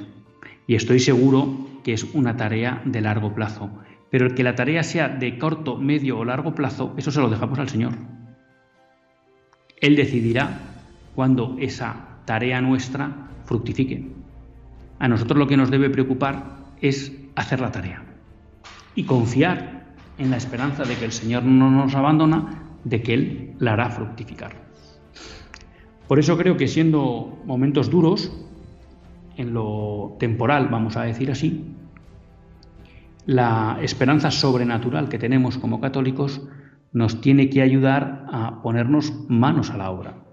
Y 0.67 0.75
estoy 0.75 1.00
seguro 1.00 1.67
que 1.83 1.95
es 1.95 2.05
una 2.05 2.37
tarea 2.37 2.83
de 2.85 3.00
largo 3.00 3.35
plazo. 3.35 3.71
Pero 4.11 4.27
el 4.27 4.35
que 4.35 4.43
la 4.43 4.55
tarea 4.55 4.83
sea 4.83 5.09
de 5.09 5.38
corto, 5.38 5.79
medio 5.79 6.19
o 6.19 6.27
largo 6.27 6.55
plazo, 6.55 6.93
eso 6.99 7.11
se 7.11 7.23
lo 7.23 7.31
dejamos 7.31 7.59
al 7.61 7.71
Señor. 7.71 7.95
Él 9.81 9.97
decidirá 9.97 10.61
cuando 11.15 11.57
esa 11.59 12.19
tarea 12.27 12.61
nuestra 12.61 13.31
fructifique. 13.47 14.12
A 14.99 15.09
nosotros 15.09 15.38
lo 15.38 15.47
que 15.47 15.57
nos 15.57 15.71
debe 15.71 15.88
preocupar 15.88 16.59
es 16.83 17.11
hacer 17.37 17.61
la 17.61 17.73
tarea 17.73 18.05
y 18.95 19.05
confiar 19.05 19.95
en 20.19 20.31
la 20.31 20.37
esperanza 20.37 20.85
de 20.85 20.95
que 20.95 21.07
el 21.07 21.12
Señor 21.12 21.45
no 21.45 21.71
nos 21.71 21.95
abandona 21.95 22.65
de 22.85 23.00
que 23.00 23.15
Él 23.15 23.55
la 23.61 23.73
hará 23.73 23.88
fructificar. 23.88 24.68
Por 26.09 26.19
eso 26.19 26.38
creo 26.38 26.57
que 26.57 26.69
siendo 26.69 27.38
momentos 27.45 27.91
duros, 27.91 28.33
en 29.37 29.53
lo 29.53 30.17
temporal, 30.19 30.69
vamos 30.69 30.97
a 30.97 31.03
decir 31.03 31.31
así, 31.31 31.65
la 33.27 33.79
esperanza 33.83 34.31
sobrenatural 34.31 35.11
que 35.11 35.19
tenemos 35.19 35.59
como 35.59 35.83
católicos 35.83 36.41
nos 36.93 37.21
tiene 37.21 37.50
que 37.50 37.61
ayudar 37.61 38.25
a 38.33 38.62
ponernos 38.62 39.12
manos 39.29 39.71
a 39.71 39.77
la 39.77 39.91
obra, 39.91 40.25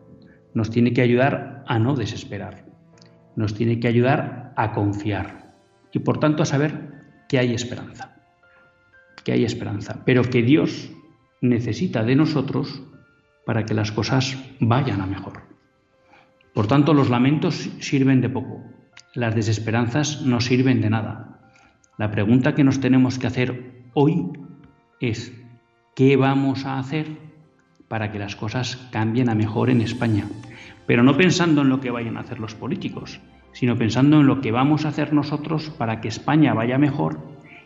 nos 0.54 0.70
tiene 0.70 0.94
que 0.94 1.02
ayudar 1.02 1.66
a 1.68 1.78
no 1.78 1.96
desesperar, 1.96 2.66
nos 3.36 3.54
tiene 3.54 3.82
que 3.82 3.90
ayudar 3.90 4.54
a 4.56 4.72
confiar 4.72 5.56
y 5.92 6.00
por 6.00 6.20
tanto 6.20 6.42
a 6.42 6.46
saber 6.46 7.04
que 7.28 7.38
hay 7.38 7.54
esperanza, 7.54 8.16
que 9.26 9.34
hay 9.34 9.44
esperanza, 9.44 10.04
pero 10.06 10.24
que 10.24 10.42
Dios 10.42 10.90
necesita 11.42 12.04
de 12.04 12.16
nosotros 12.16 12.82
para 13.46 13.66
que 13.66 13.74
las 13.74 13.92
cosas 13.92 14.38
vayan 14.62 15.02
a 15.02 15.06
mejor. 15.06 15.45
Por 16.56 16.68
tanto, 16.68 16.94
los 16.94 17.10
lamentos 17.10 17.70
sirven 17.82 18.22
de 18.22 18.30
poco, 18.30 18.64
las 19.14 19.36
desesperanzas 19.36 20.22
no 20.22 20.40
sirven 20.40 20.80
de 20.80 20.90
nada. 20.90 21.42
La 21.98 22.12
pregunta 22.12 22.56
que 22.56 22.64
nos 22.64 22.80
tenemos 22.80 23.20
que 23.20 23.28
hacer 23.28 23.84
hoy 23.94 24.30
es, 25.02 25.34
¿qué 25.98 26.16
vamos 26.16 26.66
a 26.66 26.80
hacer 26.80 27.08
para 27.90 28.10
que 28.10 28.20
las 28.20 28.38
cosas 28.38 28.88
cambien 28.94 29.30
a 29.30 29.36
mejor 29.36 29.70
en 29.70 29.82
España? 29.82 30.30
Pero 30.88 31.04
no 31.04 31.18
pensando 31.18 31.62
en 31.62 31.68
lo 31.68 31.82
que 31.82 31.92
vayan 31.92 32.16
a 32.16 32.22
hacer 32.22 32.40
los 32.40 32.56
políticos, 32.56 33.20
sino 33.52 33.76
pensando 33.76 34.22
en 34.22 34.28
lo 34.28 34.40
que 34.40 34.54
vamos 34.54 34.86
a 34.86 34.90
hacer 34.90 35.12
nosotros 35.12 35.72
para 35.72 36.00
que 36.00 36.08
España 36.08 36.54
vaya 36.54 36.78
mejor 36.78 37.20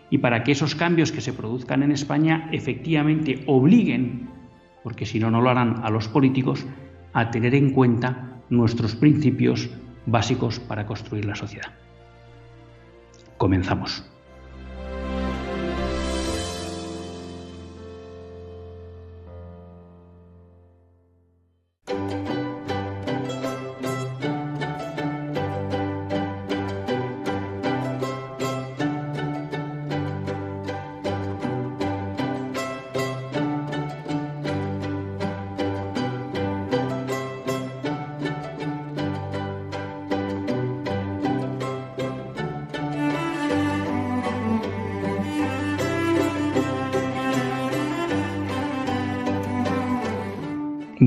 y 0.10 0.17
para 0.17 0.43
que 0.43 0.53
esos 0.53 0.74
cambios 0.74 1.12
que 1.12 1.22
se 1.22 1.34
produzcan 1.34 1.84
en 1.84 1.91
España 1.91 2.50
efectivamente 2.51 3.43
obliguen, 3.46 4.29
porque 4.84 5.05
si 5.05 5.19
no, 5.19 5.29
no 5.29 5.41
lo 5.41 5.51
harán 5.51 5.81
a 5.84 5.91
los 5.91 6.08
políticos, 6.08 6.65
a 7.13 7.29
tener 7.29 7.53
en 7.53 7.72
cuenta 7.72 8.29
nuestros 8.50 8.96
principios 8.96 9.70
básicos 10.06 10.60
para 10.60 10.86
construir 10.86 11.25
la 11.25 11.36
sociedad. 11.36 11.72
Comenzamos. 13.38 14.03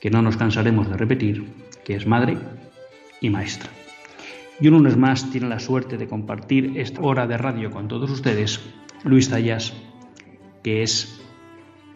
que 0.00 0.10
no 0.10 0.22
nos 0.22 0.36
cansaremos 0.36 0.88
de 0.88 0.96
repetir, 0.96 1.46
que 1.84 1.96
es 1.96 2.06
madre 2.06 2.38
y 3.20 3.30
maestra. 3.30 3.70
Y 4.60 4.68
un 4.68 4.74
lunes 4.74 4.96
más 4.96 5.30
tiene 5.30 5.48
la 5.48 5.60
suerte 5.60 5.96
de 5.96 6.08
compartir 6.08 6.72
esta 6.76 7.00
hora 7.00 7.26
de 7.26 7.38
radio 7.38 7.70
con 7.70 7.88
todos 7.88 8.10
ustedes, 8.10 8.60
Luis 9.04 9.28
Tallas, 9.28 9.72
que 10.62 10.82
es 10.82 11.20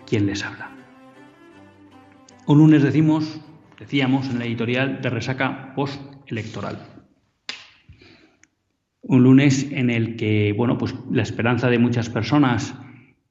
quien 0.06 0.26
les 0.26 0.44
habla. 0.44 0.70
Un 2.46 2.58
lunes 2.58 2.82
decimos, 2.82 3.40
decíamos 3.78 4.28
en 4.28 4.38
la 4.38 4.44
editorial 4.44 5.00
de 5.00 5.10
resaca 5.10 5.74
postelectoral. 5.74 6.86
Un 9.02 9.24
lunes 9.24 9.68
en 9.72 9.90
el 9.90 10.16
que, 10.16 10.54
bueno, 10.56 10.78
pues 10.78 10.94
la 11.10 11.22
esperanza 11.22 11.68
de 11.68 11.78
muchas 11.78 12.08
personas 12.08 12.74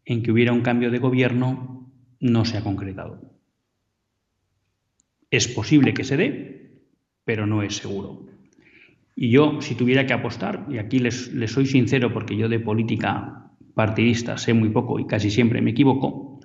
en 0.06 0.24
que 0.24 0.32
hubiera 0.32 0.52
un 0.52 0.62
cambio 0.62 0.92
de 0.92 1.00
gobierno 1.00 1.90
no 2.20 2.46
se 2.46 2.58
ha 2.58 2.64
concretado. 2.64 3.31
Es 5.32 5.48
posible 5.48 5.94
que 5.94 6.04
se 6.04 6.18
dé, 6.18 6.72
pero 7.24 7.48
no 7.48 7.64
es 7.64 7.78
seguro. 7.78 8.28
Y 9.16 9.32
yo, 9.32 9.62
si 9.62 9.76
tuviera 9.76 10.06
que 10.06 10.14
apostar, 10.14 10.66
y 10.70 10.78
aquí 10.78 11.00
les, 11.00 11.32
soy 11.48 11.66
sincero 11.66 12.14
porque 12.14 12.36
yo 12.36 12.50
de 12.50 12.60
política 12.60 13.52
partidista 13.74 14.38
sé 14.38 14.54
muy 14.54 14.70
poco 14.70 15.00
y 15.00 15.08
casi 15.08 15.32
siempre 15.32 15.62
me 15.62 15.72
equivoco, 15.72 16.42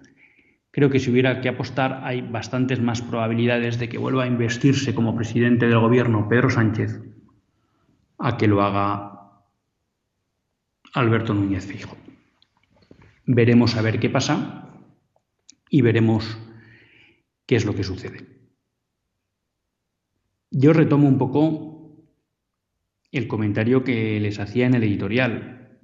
creo 0.71 0.89
que 0.89 1.01
si 1.01 1.11
hubiera 1.11 1.41
que 1.41 1.49
apostar 1.49 2.01
hay 2.05 2.23
bastantes 2.23 2.81
más 2.81 3.03
probabilidades 3.03 3.79
de 3.79 3.89
que 3.89 3.99
vuelva 3.99 4.25
a 4.25 4.29
investirse 4.29 4.95
como 4.95 5.17
presidente 5.17 5.67
del 5.67 5.81
gobierno 5.81 6.29
Pedro 6.29 6.51
Sánchez 6.51 7.01
a 8.19 8.37
que 8.37 8.47
lo 8.47 8.63
haga 8.63 9.43
Alberto 10.93 11.35
Núñez 11.35 11.67
Fijo. 11.67 11.97
Veremos 13.25 13.77
a 13.77 13.83
ver 13.83 13.99
qué 13.99 14.09
pasa 14.09 14.71
y 15.69 15.83
veremos 15.83 16.39
qué 17.47 17.57
es 17.57 17.65
lo 17.65 17.75
que 17.75 17.83
sucede. 17.83 18.36
Yo 20.51 20.73
retomo 20.73 21.09
un 21.09 21.19
poco 21.19 21.77
el 23.13 23.29
comentario 23.29 23.85
que 23.85 24.21
les 24.21 24.39
hacía 24.39 24.67
en 24.67 24.75
el 24.75 24.85
editorial. 24.85 25.81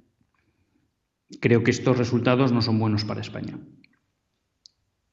Creo 1.41 1.63
que 1.63 1.71
estos 1.71 1.97
resultados 1.97 2.51
no 2.51 2.61
son 2.61 2.79
buenos 2.79 3.05
para 3.05 3.21
España. 3.21 3.57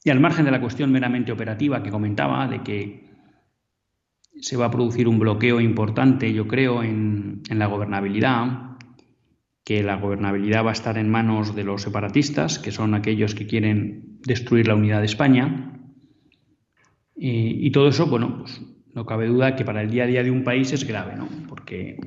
Y 0.05 0.11
al 0.11 0.21
margen 0.21 0.45
de 0.45 0.51
la 0.51 0.61
cuestión 0.61 0.93
meramente 0.93 1.33
operativa 1.33 1.83
que 1.83 1.91
comentaba, 1.91 2.47
de 2.49 2.63
que 2.63 3.11
se 4.41 4.57
va 4.57 4.67
a 4.67 4.71
producir 4.71 5.09
un 5.09 5.19
bloqueo 5.19 5.61
importante, 5.61 6.33
yo 6.33 6.47
creo, 6.47 6.83
en, 6.83 7.43
la 7.51 7.67
gobernabilidad, 7.67 8.79
que 9.65 9.83
la 9.83 9.97
gobernabilidad 9.97 10.65
va 10.65 10.71
a 10.71 10.75
estar 10.75 10.97
en 10.97 11.11
manos 11.11 11.55
de 11.55 11.65
los 11.65 11.83
separatistas, 11.83 12.59
que 12.59 12.73
son 12.73 12.95
aquellos 12.95 13.35
que 13.35 13.47
quieren 13.47 14.21
destruir 14.23 14.69
la 14.69 14.75
unidad 14.75 15.01
de 15.01 15.07
España. 15.07 15.81
Y, 17.15 17.67
y 17.67 17.71
todo 17.71 17.89
eso, 17.89 18.07
bueno, 18.07 18.39
pues 18.39 18.63
no 18.95 19.07
cabe 19.07 19.27
duda 19.27 19.57
que 19.57 19.65
para 19.65 19.83
el 19.83 19.91
día 19.91 20.05
a 20.05 20.07
día 20.07 20.23
de 20.23 20.31
un 20.31 20.45
país 20.45 20.73
es 20.73 20.87
grave, 20.87 21.17
¿no? 21.17 21.29
Porque 21.49 21.99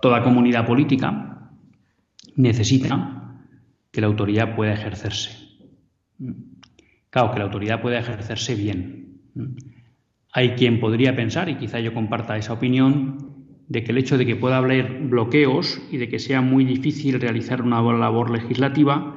toda 0.00 0.22
comunidad 0.22 0.66
política 0.66 1.50
necesita 2.36 3.40
que 3.90 4.00
la 4.00 4.08
autoridad 4.08 4.56
pueda 4.56 4.74
ejercerse. 4.74 5.30
Claro, 7.10 7.30
que 7.32 7.38
la 7.38 7.44
autoridad 7.44 7.80
pueda 7.80 7.98
ejercerse 7.98 8.54
bien. 8.54 9.20
Hay 10.32 10.50
quien 10.50 10.80
podría 10.80 11.14
pensar, 11.14 11.48
y 11.48 11.56
quizá 11.56 11.78
yo 11.78 11.94
comparta 11.94 12.36
esa 12.36 12.52
opinión, 12.52 13.34
de 13.68 13.84
que 13.84 13.92
el 13.92 13.98
hecho 13.98 14.18
de 14.18 14.26
que 14.26 14.36
pueda 14.36 14.58
haber 14.58 15.00
bloqueos 15.02 15.80
y 15.90 15.96
de 15.96 16.08
que 16.08 16.18
sea 16.18 16.40
muy 16.40 16.64
difícil 16.64 17.20
realizar 17.20 17.62
una 17.62 17.80
labor 17.80 18.30
legislativa 18.30 19.14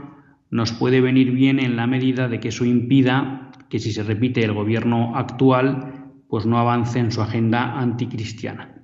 nos 0.50 0.72
puede 0.72 1.02
venir 1.02 1.32
bien 1.32 1.60
en 1.60 1.76
la 1.76 1.88
medida 1.88 2.30
de 2.30 2.40
que 2.40 2.50
eso 2.50 2.64
impida 2.64 3.52
que 3.70 3.80
si 3.80 3.92
se 3.92 4.04
repite 4.04 4.44
el 4.46 4.54
gobierno 4.54 5.18
actual 5.18 5.97
pues 6.30 6.46
no 6.46 6.60
avance 6.60 7.00
en 7.00 7.12
su 7.12 7.22
agenda 7.22 7.80
anticristiana. 7.80 8.82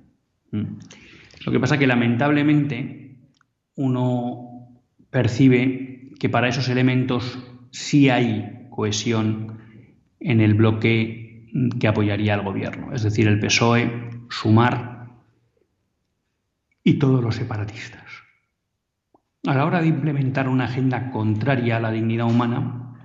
Mm. 0.50 0.78
Lo 1.44 1.52
que 1.52 1.60
pasa 1.60 1.74
es 1.74 1.80
que 1.80 1.86
lamentablemente 1.86 3.18
uno 3.76 4.80
percibe 5.10 6.10
que 6.18 6.28
para 6.28 6.48
esos 6.48 6.68
elementos 6.68 7.38
sí 7.70 8.08
hay 8.08 8.68
cohesión 8.70 9.58
en 10.20 10.40
el 10.40 10.54
bloque 10.54 11.48
que 11.78 11.88
apoyaría 11.88 12.34
al 12.34 12.42
gobierno, 12.42 12.92
es 12.92 13.02
decir, 13.02 13.28
el 13.28 13.38
PSOE, 13.38 14.10
Sumar 14.30 15.10
y 16.82 16.94
todos 16.94 17.22
los 17.22 17.36
separatistas. 17.36 18.02
A 19.46 19.54
la 19.54 19.66
hora 19.66 19.82
de 19.82 19.88
implementar 19.88 20.48
una 20.48 20.64
agenda 20.64 21.10
contraria 21.10 21.76
a 21.76 21.80
la 21.80 21.90
dignidad 21.90 22.26
humana, 22.26 22.96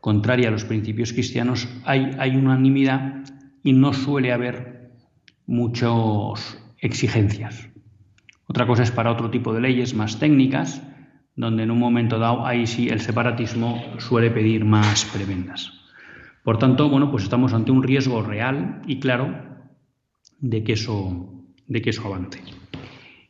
contraria 0.00 0.48
a 0.48 0.52
los 0.52 0.64
principios 0.64 1.12
cristianos, 1.12 1.68
hay 1.84 2.36
unanimidad 2.36 3.24
y 3.62 3.72
no 3.72 3.92
suele 3.92 4.32
haber 4.32 4.92
muchas 5.46 6.58
exigencias. 6.78 7.68
Otra 8.46 8.66
cosa 8.66 8.82
es 8.82 8.90
para 8.90 9.12
otro 9.12 9.30
tipo 9.30 9.52
de 9.52 9.60
leyes 9.60 9.94
más 9.94 10.18
técnicas, 10.18 10.82
donde 11.36 11.62
en 11.62 11.70
un 11.70 11.78
momento 11.78 12.18
dado 12.18 12.46
ahí 12.46 12.66
sí 12.66 12.88
el 12.88 13.00
separatismo 13.00 13.82
suele 13.98 14.30
pedir 14.30 14.64
más 14.64 15.04
prebendas. 15.04 15.72
Por 16.42 16.58
tanto, 16.58 16.88
bueno, 16.88 17.10
pues 17.10 17.24
estamos 17.24 17.52
ante 17.52 17.70
un 17.70 17.82
riesgo 17.82 18.22
real 18.22 18.82
y 18.86 18.98
claro 18.98 19.50
de 20.40 20.64
que 20.64 20.72
eso, 20.72 21.44
de 21.66 21.98
avance. 22.04 22.42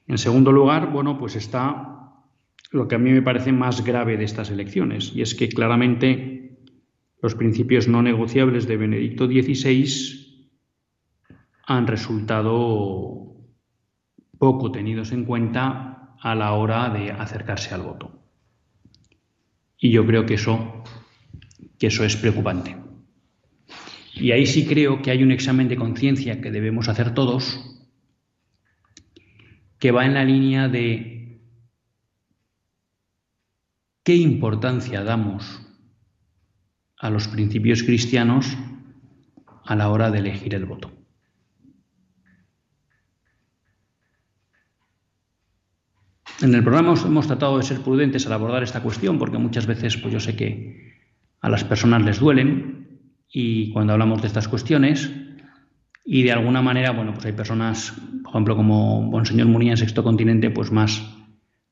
En 0.06 0.18
segundo 0.18 0.52
lugar, 0.52 0.90
bueno, 0.90 1.18
pues 1.18 1.36
está 1.36 1.90
lo 2.70 2.88
que 2.88 2.94
a 2.94 2.98
mí 2.98 3.10
me 3.10 3.22
parece 3.22 3.52
más 3.52 3.84
grave 3.84 4.16
de 4.16 4.24
estas 4.24 4.50
elecciones, 4.50 5.12
y 5.14 5.22
es 5.22 5.34
que 5.34 5.48
claramente 5.48 6.58
los 7.20 7.34
principios 7.34 7.88
no 7.88 8.02
negociables 8.02 8.66
de 8.66 8.76
Benedicto 8.76 9.26
XVI 9.26 10.19
han 11.70 11.86
resultado 11.86 13.36
poco 14.38 14.72
tenidos 14.72 15.12
en 15.12 15.24
cuenta 15.24 16.16
a 16.20 16.34
la 16.34 16.54
hora 16.54 16.90
de 16.90 17.12
acercarse 17.12 17.72
al 17.72 17.82
voto. 17.82 18.24
Y 19.78 19.92
yo 19.92 20.04
creo 20.04 20.26
que 20.26 20.34
eso, 20.34 20.82
que 21.78 21.86
eso 21.86 22.02
es 22.04 22.16
preocupante. 22.16 22.76
Y 24.14 24.32
ahí 24.32 24.46
sí 24.46 24.66
creo 24.66 25.00
que 25.00 25.12
hay 25.12 25.22
un 25.22 25.30
examen 25.30 25.68
de 25.68 25.76
conciencia 25.76 26.40
que 26.40 26.50
debemos 26.50 26.88
hacer 26.88 27.14
todos, 27.14 27.86
que 29.78 29.92
va 29.92 30.04
en 30.04 30.14
la 30.14 30.24
línea 30.24 30.66
de 30.68 31.40
qué 34.02 34.16
importancia 34.16 35.04
damos 35.04 35.64
a 36.98 37.10
los 37.10 37.28
principios 37.28 37.84
cristianos 37.84 38.58
a 39.64 39.76
la 39.76 39.88
hora 39.88 40.10
de 40.10 40.18
elegir 40.18 40.56
el 40.56 40.64
voto. 40.64 40.99
En 46.42 46.54
el 46.54 46.62
programa 46.62 46.94
hemos, 47.04 47.26
tratado 47.26 47.58
de 47.58 47.64
ser 47.64 47.80
prudentes 47.80 48.26
al 48.26 48.32
abordar 48.32 48.62
esta 48.62 48.82
cuestión 48.82 49.18
porque 49.18 49.36
muchas 49.36 49.66
veces 49.66 49.96
pues 49.98 50.12
yo 50.12 50.20
sé 50.20 50.36
que 50.36 50.96
a 51.40 51.50
las 51.50 51.64
personas 51.64 52.02
les 52.02 52.18
duelen 52.18 53.00
y 53.28 53.70
cuando 53.72 53.92
hablamos 53.92 54.22
de 54.22 54.28
estas 54.28 54.48
cuestiones 54.48 55.10
y 56.04 56.22
de 56.22 56.32
alguna 56.32 56.62
manera, 56.62 56.92
bueno, 56.92 57.12
pues 57.12 57.26
hay 57.26 57.32
personas, 57.32 57.92
por 58.22 58.30
ejemplo, 58.30 58.56
como 58.56 59.02
Monseñor 59.02 59.48
Munía 59.48 59.72
en 59.72 59.76
Sexto 59.76 60.02
Continente, 60.02 60.50
pues 60.50 60.72
más 60.72 61.14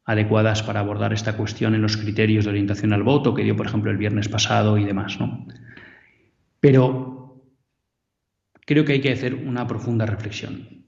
adecuadas 0.05 0.63
para 0.63 0.81
abordar 0.81 1.13
esta 1.13 1.37
cuestión 1.37 1.75
en 1.75 1.83
los 1.83 1.97
criterios 1.97 2.45
de 2.45 2.51
orientación 2.51 2.93
al 2.93 3.03
voto 3.03 3.35
que 3.35 3.45
dio, 3.45 3.57
por 3.57 3.67
ejemplo, 3.67 3.91
el 3.91 3.97
viernes 3.97 4.29
pasado 4.29 4.79
y 4.79 4.85
demás, 4.85 5.19
¿no? 5.19 5.47
Pero 6.61 7.43
creo 8.67 8.85
que 8.85 8.93
hay 8.93 9.01
que 9.01 9.13
hacer 9.13 9.35
una 9.35 9.67
profunda 9.67 10.07
reflexión. 10.07 10.85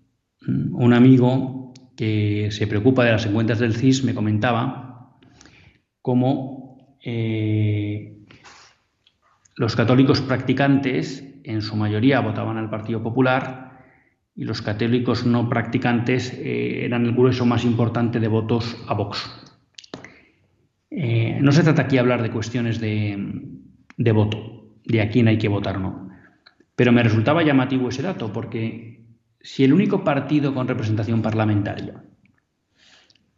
Un 0.47 0.93
amigo 0.93 1.60
que 2.00 2.50
se 2.50 2.66
preocupa 2.66 3.04
de 3.04 3.12
las 3.12 3.26
encuestas 3.26 3.58
del 3.58 3.76
CIS 3.76 4.04
me 4.04 4.14
comentaba 4.14 5.18
cómo 6.00 6.96
eh, 7.04 8.16
los 9.54 9.76
católicos 9.76 10.22
practicantes 10.22 11.22
en 11.44 11.60
su 11.60 11.76
mayoría 11.76 12.20
votaban 12.20 12.56
al 12.56 12.70
Partido 12.70 13.02
Popular 13.02 13.82
y 14.34 14.44
los 14.44 14.62
católicos 14.62 15.26
no 15.26 15.50
practicantes 15.50 16.32
eh, 16.32 16.86
eran 16.86 17.04
el 17.04 17.12
grueso 17.12 17.44
más 17.44 17.66
importante 17.66 18.18
de 18.18 18.28
votos 18.28 18.82
a 18.88 18.94
Vox. 18.94 19.58
Eh, 20.90 21.38
no 21.42 21.52
se 21.52 21.62
trata 21.62 21.82
aquí 21.82 21.96
de 21.96 22.00
hablar 22.00 22.22
de 22.22 22.30
cuestiones 22.30 22.80
de, 22.80 23.46
de 23.98 24.12
voto, 24.12 24.78
de 24.86 25.02
a 25.02 25.10
quién 25.10 25.28
hay 25.28 25.36
que 25.36 25.48
votar 25.48 25.78
no. 25.78 26.08
Pero 26.74 26.92
me 26.92 27.02
resultaba 27.02 27.42
llamativo 27.42 27.90
ese 27.90 28.00
dato 28.00 28.32
porque 28.32 28.99
si 29.40 29.64
el 29.64 29.72
único 29.72 30.05
partido 30.05 30.55
con 30.55 30.68
representación 30.68 31.22
parlamentaria 31.22 32.05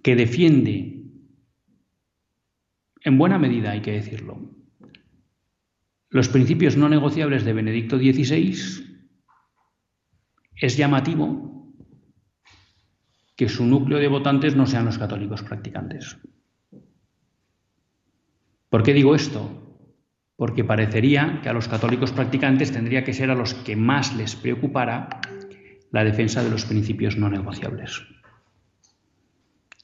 que 0.03 0.17
defiende, 0.17 1.05
en 3.05 3.19
buena 3.19 3.39
medida 3.39 3.71
hay 3.71 3.83
que 3.83 3.93
decirlo, 3.93 4.51
los 6.11 6.29
principios 6.29 6.77
no 6.77 6.89
negociables 6.89 7.45
de 7.45 7.53
Benedicto 7.53 7.99
XVI, 7.99 8.55
es 10.57 10.77
llamativo 10.77 11.73
que 13.37 13.49
su 13.49 13.65
núcleo 13.65 13.99
de 13.99 14.09
votantes 14.09 14.55
no 14.57 14.67
sean 14.67 14.85
los 14.85 14.99
católicos 14.99 15.43
practicantes. 15.43 16.19
¿Por 18.69 18.83
qué 18.83 18.93
digo 18.93 19.15
esto? 19.15 19.89
Porque 20.37 20.65
parecería 20.65 21.41
que 21.43 21.49
a 21.49 21.53
los 21.53 21.69
católicos 21.69 22.13
practicantes 22.13 22.73
tendría 22.73 23.05
que 23.05 23.13
ser 23.13 23.31
a 23.31 23.35
los 23.35 23.55
que 23.55 23.77
más 23.77 24.15
les 24.17 24.37
preocupara 24.37 25.21
la 25.93 26.05
defensa 26.05 26.43
de 26.43 26.51
los 26.51 26.65
principios 26.65 27.17
no 27.17 27.29
negociables. 27.29 28.03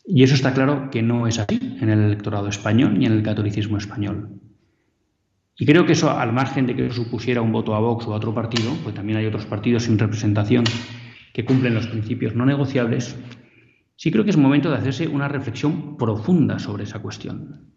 Y 0.05 0.23
eso 0.23 0.35
está 0.35 0.55
claro 0.55 0.89
que 0.91 1.03
no 1.03 1.27
es 1.27 1.39
así 1.39 1.77
en 1.81 1.91
el 1.91 2.01
electorado 2.01 2.49
español 2.49 2.99
ni 2.99 3.05
en 3.05 3.13
el 3.13 3.23
catolicismo 3.23 3.77
español. 3.77 4.41
Y 5.59 5.67
creo 5.67 5.85
que 5.85 5.93
eso, 5.93 6.11
al 6.11 6.33
margen 6.33 6.67
de 6.67 6.75
que 6.75 6.91
supusiera 6.91 7.43
un 7.43 7.53
voto 7.53 7.75
a 7.75 7.81
Vox 7.81 8.07
o 8.07 8.15
a 8.15 8.17
otro 8.17 8.33
partido, 8.35 8.73
pues 8.83 8.95
también 8.95 9.19
hay 9.19 9.27
otros 9.27 9.45
partidos 9.45 9.83
sin 9.83 9.99
representación 9.99 10.65
que 11.35 11.45
cumplen 11.45 11.75
los 11.75 11.89
principios 11.89 12.35
no 12.35 12.47
negociables, 12.47 13.17
sí 13.97 14.11
creo 14.11 14.25
que 14.25 14.31
es 14.31 14.37
momento 14.37 14.71
de 14.71 14.77
hacerse 14.77 15.09
una 15.09 15.29
reflexión 15.29 15.97
profunda 15.99 16.59
sobre 16.59 16.85
esa 16.85 17.01
cuestión. 17.01 17.75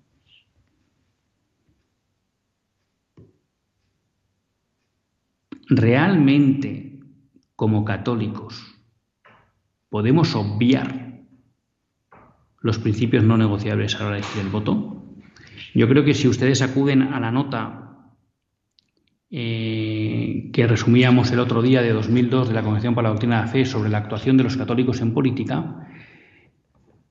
¿Realmente 5.67 6.90
como 7.61 7.85
católicos 7.85 8.59
podemos 9.87 10.35
obviar 10.35 11.21
los 12.59 12.79
principios 12.79 13.23
no 13.23 13.37
negociables 13.37 13.93
a 13.93 13.99
la 13.99 14.05
hora 14.07 14.15
de 14.15 14.41
el 14.41 14.49
voto. 14.49 15.05
Yo 15.75 15.87
creo 15.87 16.03
que 16.03 16.15
si 16.15 16.27
ustedes 16.27 16.63
acuden 16.63 17.03
a 17.03 17.19
la 17.19 17.29
nota 17.29 18.09
eh, 19.29 20.49
que 20.51 20.65
resumíamos 20.65 21.31
el 21.31 21.37
otro 21.37 21.61
día 21.61 21.83
de 21.83 21.93
2002 21.93 22.47
de 22.47 22.55
la 22.55 22.63
Convención 22.63 22.95
para 22.95 23.09
la 23.09 23.13
Doctrina 23.13 23.35
de 23.35 23.45
la 23.45 23.51
Fe 23.51 23.65
sobre 23.65 23.91
la 23.91 23.99
actuación 23.99 24.37
de 24.37 24.43
los 24.43 24.57
católicos 24.57 24.99
en 24.99 25.13
política, 25.13 25.87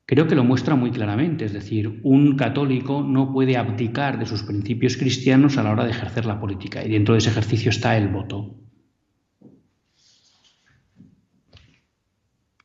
creo 0.05 0.27
que 0.27 0.35
lo 0.35 0.43
muestra 0.43 0.75
muy 0.75 0.91
claramente. 0.91 1.45
Es 1.45 1.53
decir, 1.53 2.01
un 2.03 2.35
católico 2.35 3.05
no 3.05 3.33
puede 3.33 3.57
abdicar 3.57 4.19
de 4.19 4.27
sus 4.27 4.43
principios 4.43 4.97
cristianos 4.97 5.59
a 5.59 5.63
la 5.63 5.71
hora 5.71 5.85
de 5.85 5.93
ejercer 5.93 6.27
la 6.27 6.41
política 6.41 6.85
y 6.85 6.91
dentro 6.91 7.15
de 7.15 7.19
ese 7.19 7.31
ejercicio 7.31 7.71
está 7.71 7.97
el 7.97 8.09
voto. 8.09 8.57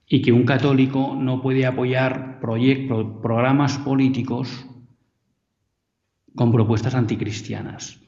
Y 0.07 0.21
que 0.21 0.31
un 0.31 0.45
católico 0.45 1.15
no 1.15 1.41
puede 1.41 1.65
apoyar 1.65 2.39
proyectos, 2.39 3.21
programas 3.21 3.77
políticos 3.79 4.65
con 6.35 6.51
propuestas 6.51 6.95
anticristianas. 6.95 8.01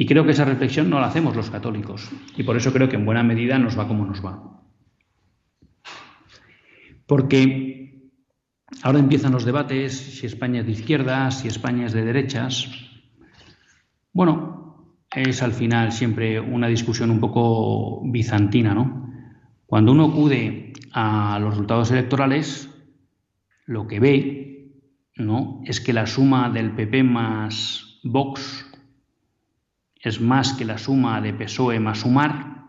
Y 0.00 0.06
creo 0.06 0.24
que 0.24 0.30
esa 0.30 0.44
reflexión 0.44 0.88
no 0.88 1.00
la 1.00 1.08
hacemos 1.08 1.34
los 1.34 1.50
católicos. 1.50 2.08
Y 2.36 2.44
por 2.44 2.56
eso 2.56 2.72
creo 2.72 2.88
que 2.88 2.94
en 2.94 3.04
buena 3.04 3.24
medida 3.24 3.58
nos 3.58 3.76
va 3.76 3.88
como 3.88 4.04
nos 4.04 4.24
va. 4.24 4.62
Porque 7.04 8.10
ahora 8.82 9.00
empiezan 9.00 9.32
los 9.32 9.44
debates, 9.44 9.96
si 9.96 10.26
España 10.26 10.60
es 10.60 10.66
de 10.66 10.72
izquierdas, 10.72 11.40
si 11.40 11.48
España 11.48 11.86
es 11.86 11.94
de 11.94 12.04
derechas. 12.04 12.70
Bueno, 14.12 14.57
es 15.10 15.42
al 15.42 15.52
final 15.52 15.92
siempre 15.92 16.40
una 16.40 16.68
discusión 16.68 17.10
un 17.10 17.20
poco 17.20 18.02
bizantina, 18.04 18.74
¿no? 18.74 19.10
Cuando 19.66 19.92
uno 19.92 20.06
acude 20.06 20.72
a 20.92 21.38
los 21.40 21.50
resultados 21.50 21.90
electorales, 21.90 22.70
lo 23.66 23.86
que 23.86 24.00
ve, 24.00 24.72
¿no? 25.16 25.60
Es 25.64 25.80
que 25.80 25.92
la 25.92 26.06
suma 26.06 26.50
del 26.50 26.74
PP 26.74 27.02
más 27.02 28.00
Vox 28.04 28.66
es 30.00 30.20
más 30.20 30.52
que 30.52 30.64
la 30.64 30.78
suma 30.78 31.20
de 31.20 31.34
PSOE 31.34 31.80
más 31.80 32.00
sumar. 32.00 32.64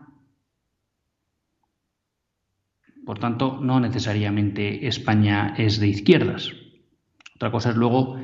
Por 3.06 3.18
tanto, 3.18 3.58
no 3.62 3.80
necesariamente 3.80 4.86
España 4.86 5.54
es 5.56 5.80
de 5.80 5.88
izquierdas. 5.88 6.52
Otra 7.34 7.50
cosa 7.50 7.70
es 7.70 7.76
luego 7.76 8.20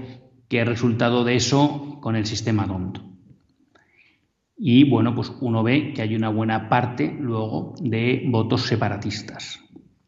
qué 0.49 0.65
resultado 0.65 1.25
de 1.25 1.37
eso 1.37 1.99
con 2.03 2.15
el 2.17 2.27
sistema 2.27 2.67
DONT. 2.67 3.16
Y 4.57 4.89
bueno, 4.89 5.15
pues 5.15 5.33
uno 5.41 5.63
ve 5.63 5.93
que 5.93 6.03
hay 6.03 6.17
una 6.17 6.31
buena 6.31 6.69
parte 6.69 7.15
luego 7.21 7.75
de 7.81 8.25
votos 8.29 8.63
separatistas, 8.63 9.61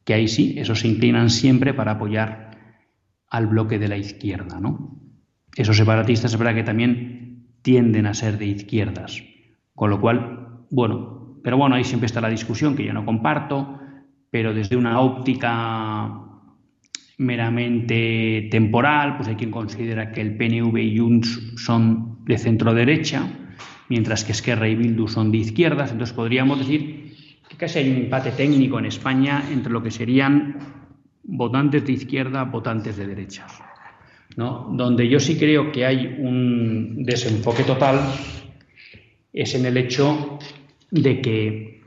que 0.05 0.15
ahí 0.15 0.27
sí, 0.27 0.55
esos 0.59 0.81
se 0.81 0.89
inclinan 0.89 1.29
siempre 1.29 1.75
para 1.75 1.93
apoyar 1.93 2.49
al 3.29 3.47
bloque 3.47 3.79
de 3.79 3.89
la 3.89 3.99
izquierda, 3.99 4.59
¿no? 4.59 4.97
Esos 5.55 5.77
separatistas 5.77 6.33
es 6.33 6.39
verdad 6.39 6.55
que 6.55 6.63
también 6.63 7.49
tienden 7.63 8.07
a 8.07 8.15
ser 8.15 8.39
de 8.39 8.47
izquierdas. 8.47 9.23
Con 9.75 9.91
lo 9.91 10.01
cual, 10.01 10.65
bueno, 10.71 11.39
pero 11.43 11.57
bueno, 11.57 11.75
ahí 11.75 11.85
siempre 11.85 12.07
está 12.07 12.21
la 12.21 12.31
discusión 12.31 12.75
que 12.75 12.85
yo 12.85 12.93
no 12.93 13.05
comparto, 13.05 13.79
pero 14.31 14.55
desde 14.55 14.77
una 14.77 15.01
óptica 15.01 16.25
meramente 17.19 18.49
temporal, 18.51 19.17
pues 19.17 19.29
hay 19.29 19.35
quien 19.37 19.51
considera 19.51 20.13
que 20.13 20.21
el 20.21 20.37
PNV 20.37 20.79
y 20.79 20.99
Junts 20.99 21.55
son 21.57 22.25
de 22.25 22.39
centro 22.39 22.73
derecha, 22.73 23.29
mientras 23.89 24.25
que 24.25 24.33
Esquerra 24.33 24.69
y 24.69 24.75
Bildu 24.75 25.09
son 25.09 25.31
de 25.33 25.39
izquierdas, 25.39 25.93
entonces 25.93 26.15
podríamos 26.15 26.59
decir 26.59 27.17
que 27.49 27.57
casi 27.57 27.79
hay 27.81 27.91
un 27.91 27.97
empate 27.97 28.33
técnico 28.33 28.79
en 28.79 28.87
España 28.87 29.45
entre 29.51 29.73
lo 29.73 29.83
que 29.83 29.91
serían 29.91 30.59
votantes 31.25 31.85
de 31.85 31.93
izquierda, 31.93 32.45
votantes 32.45 32.97
de 32.97 33.07
derecha. 33.07 33.47
Donde 34.37 35.09
yo 35.09 35.19
sí 35.19 35.37
creo 35.37 35.73
que 35.73 35.85
hay 35.85 36.07
un 36.21 37.03
desenfoque 37.05 37.65
total 37.65 38.01
es 39.33 39.55
en 39.55 39.67
el 39.67 39.77
hecho 39.77 40.39
de 40.91 41.21
que 41.21 41.83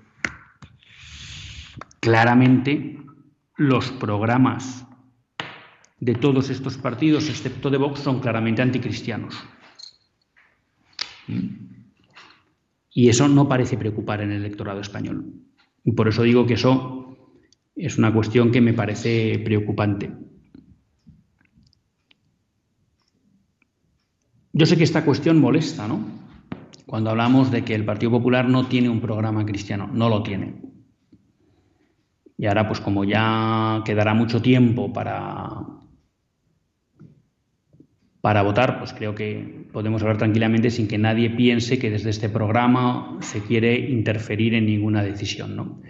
claramente 2.00 2.98
los 3.56 3.92
programas 3.92 4.86
de 6.00 6.16
todos 6.16 6.50
estos 6.50 6.78
partidos, 6.78 7.30
excepto 7.30 7.70
de 7.70 7.78
Vox, 7.78 8.00
son 8.00 8.20
claramente 8.20 8.62
anticristianos. 8.62 9.36
Y 12.93 13.10
eso 13.10 13.27
no 13.27 13.47
parece 13.47 13.77
preocupar 13.77 14.21
en 14.21 14.32
el 14.32 14.39
electorado 14.39 14.82
español. 14.82 15.34
Y 15.84 15.93
por 15.93 16.08
eso 16.08 16.23
digo 16.23 16.45
que 16.45 16.56
eso 16.56 17.17
es 17.75 17.97
una 17.97 18.13
cuestión 18.13 18.51
que 18.51 18.62
me 18.62 18.73
parece 18.73 19.39
preocupante. 19.39 20.12
Yo 24.54 24.65
sé 24.65 24.77
que 24.77 24.84
esta 24.84 25.06
cuestión 25.06 25.39
molesta, 25.39 25.88
¿no? 25.88 25.99
Cuando 26.86 27.10
hablamos 27.10 27.51
de 27.51 27.63
que 27.63 27.73
el 27.73 27.86
Partido 27.86 28.12
Popular 28.12 28.49
no 28.49 28.67
tiene 28.67 28.89
un 28.89 28.99
programa 28.99 29.45
cristiano, 29.45 29.89
no 29.93 30.10
lo 30.10 30.23
tiene. 30.23 30.62
Y 32.38 32.47
ahora, 32.47 32.67
pues 32.67 32.82
como 32.82 33.06
ya 33.06 33.82
quedará 33.86 34.13
mucho 34.13 34.41
tiempo 34.41 34.91
para, 34.91 35.81
para 38.21 38.43
votar, 38.43 38.77
pues 38.77 38.93
creo 38.93 39.15
que 39.15 39.65
podemos 39.73 40.01
hablar 40.03 40.19
tranquilamente 40.19 40.69
sin 40.69 40.88
que 40.88 40.99
nadie 40.99 41.31
piense 41.31 41.79
que 41.79 41.89
desde 41.89 42.12
este 42.12 42.29
programa 42.29 43.17
se 43.21 43.41
quiere 43.41 43.75
interferir 43.89 44.53
en 44.53 44.67
ninguna 44.67 45.03
decisión. 45.03 45.55
¿no? 45.55 45.81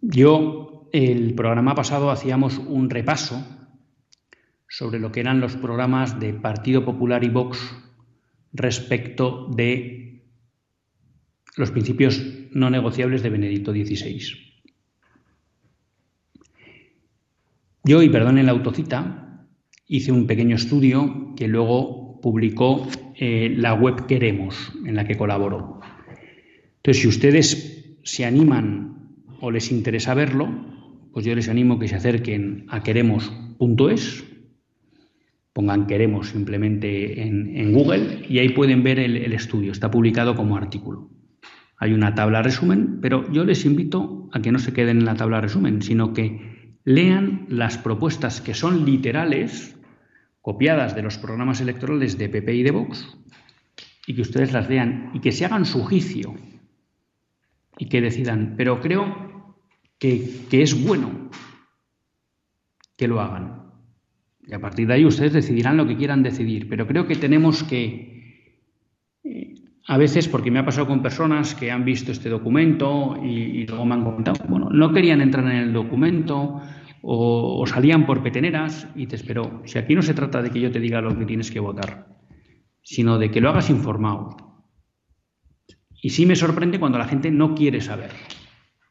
Yo, 0.00 0.88
el 0.92 1.34
programa 1.34 1.74
pasado 1.74 2.10
hacíamos 2.10 2.58
un 2.58 2.88
repaso 2.88 3.44
sobre 4.68 5.00
lo 5.00 5.10
que 5.10 5.20
eran 5.20 5.40
los 5.40 5.56
programas 5.56 6.20
de 6.20 6.32
Partido 6.32 6.84
Popular 6.84 7.24
y 7.24 7.28
Vox 7.28 7.58
respecto 8.52 9.48
de 9.54 10.22
los 11.56 11.72
principios 11.72 12.24
no 12.52 12.70
negociables 12.70 13.22
de 13.24 13.30
Benedicto 13.30 13.72
XVI. 13.72 14.20
Yo, 17.82 18.02
y 18.02 18.08
perdonen 18.08 18.46
la 18.46 18.52
autocita, 18.52 19.29
hice 19.90 20.12
un 20.12 20.28
pequeño 20.28 20.54
estudio 20.54 21.34
que 21.36 21.48
luego 21.48 22.20
publicó 22.22 22.86
eh, 23.16 23.52
la 23.56 23.74
web 23.74 24.06
Queremos, 24.06 24.72
en 24.86 24.94
la 24.94 25.04
que 25.04 25.16
colaboró. 25.16 25.80
Entonces, 26.76 27.02
si 27.02 27.08
ustedes 27.08 27.96
se 28.04 28.24
animan 28.24 29.16
o 29.40 29.50
les 29.50 29.72
interesa 29.72 30.14
verlo, 30.14 30.48
pues 31.12 31.26
yo 31.26 31.34
les 31.34 31.48
animo 31.48 31.80
que 31.80 31.88
se 31.88 31.96
acerquen 31.96 32.66
a 32.68 32.84
queremos.es 32.84 34.24
pongan 35.52 35.88
queremos 35.88 36.28
simplemente 36.28 37.22
en, 37.22 37.72
Google 37.72 38.24
y 38.28 38.38
ahí 38.38 38.50
pueden 38.50 38.84
ver 38.84 39.00
el, 39.00 39.16
el, 39.16 39.32
estudio, 39.32 39.72
está 39.72 39.90
publicado 39.90 40.36
como 40.36 40.56
artículo. 40.56 41.10
Hay 41.76 41.92
una 41.92 42.14
tabla 42.14 42.42
resumen, 42.42 43.00
pero 43.02 43.30
yo 43.32 43.44
les 43.44 43.64
invito 43.64 44.28
a 44.32 44.40
que 44.40 44.52
no 44.52 44.60
se 44.60 44.72
queden 44.72 44.98
en 44.98 45.04
la 45.04 45.16
tabla 45.16 45.40
resumen, 45.40 45.82
sino 45.82 46.12
que 46.14 46.76
lean 46.84 47.46
las 47.48 47.78
propuestas 47.78 48.40
que 48.40 48.54
son 48.54 48.86
literales, 48.86 49.79
copiadas 50.40 50.94
de 50.94 51.02
los 51.02 51.18
programas 51.18 51.60
electorales 51.60 52.16
de 52.18 52.28
PP 52.28 52.54
y 52.54 52.62
de 52.62 52.70
Vox, 52.70 53.16
y 54.06 54.14
que 54.14 54.22
ustedes 54.22 54.52
las 54.52 54.68
lean 54.68 55.10
y 55.14 55.20
que 55.20 55.32
se 55.32 55.44
hagan 55.44 55.64
su 55.64 55.84
juicio 55.84 56.34
y 57.78 57.88
que 57.88 58.00
decidan, 58.00 58.54
pero 58.56 58.80
creo 58.80 59.56
que, 59.98 60.46
es 60.50 60.84
bueno 60.84 61.30
que 62.96 63.06
lo 63.06 63.20
hagan. 63.20 63.70
Y 64.46 64.54
a 64.54 64.60
partir 64.60 64.88
de 64.88 64.94
ahí 64.94 65.04
ustedes 65.04 65.32
decidirán 65.32 65.76
lo 65.76 65.86
que 65.86 65.96
quieran 65.96 66.22
decidir. 66.22 66.68
Pero 66.68 66.86
creo 66.86 67.06
que 67.06 67.16
tenemos 67.16 67.62
que, 67.62 68.58
eh, 69.22 69.54
a 69.86 69.96
veces, 69.96 70.28
porque 70.28 70.50
me 70.50 70.58
ha 70.58 70.64
pasado 70.64 70.88
con 70.88 71.02
personas 71.02 71.54
que 71.54 71.70
han 71.70 71.84
visto 71.84 72.10
este 72.10 72.28
documento 72.28 73.16
y, 73.22 73.66
luego 73.66 73.84
me 73.84 73.94
han 73.94 74.04
comentado, 74.04 74.44
bueno, 74.48 74.68
no 74.70 74.92
querían 74.92 75.20
entrar 75.20 75.44
en 75.44 75.56
el 75.56 75.72
documento 75.72 76.60
o, 77.02 77.64
salían 77.66 78.06
por 78.06 78.22
peteneras 78.22 78.88
y 78.94 79.06
te 79.06 79.16
espero. 79.16 79.62
Si 79.64 79.78
aquí 79.78 79.94
no 79.94 80.02
se 80.02 80.14
trata 80.14 80.42
de 80.42 80.50
que 80.50 80.60
yo 80.60 80.70
te 80.70 80.80
diga 80.80 81.00
lo 81.00 81.16
que 81.18 81.26
tienes 81.26 81.50
que 81.50 81.60
votar, 81.60 82.06
sino 82.82 83.18
de 83.18 83.30
que 83.30 83.40
lo 83.40 83.50
hagas 83.50 83.70
informado. 83.70 84.36
Y 86.02 86.10
sí 86.10 86.26
me 86.26 86.36
sorprende 86.36 86.80
cuando 86.80 86.98
la 86.98 87.06
gente 87.06 87.30
no 87.30 87.54
quiere 87.54 87.80
saber, 87.80 88.10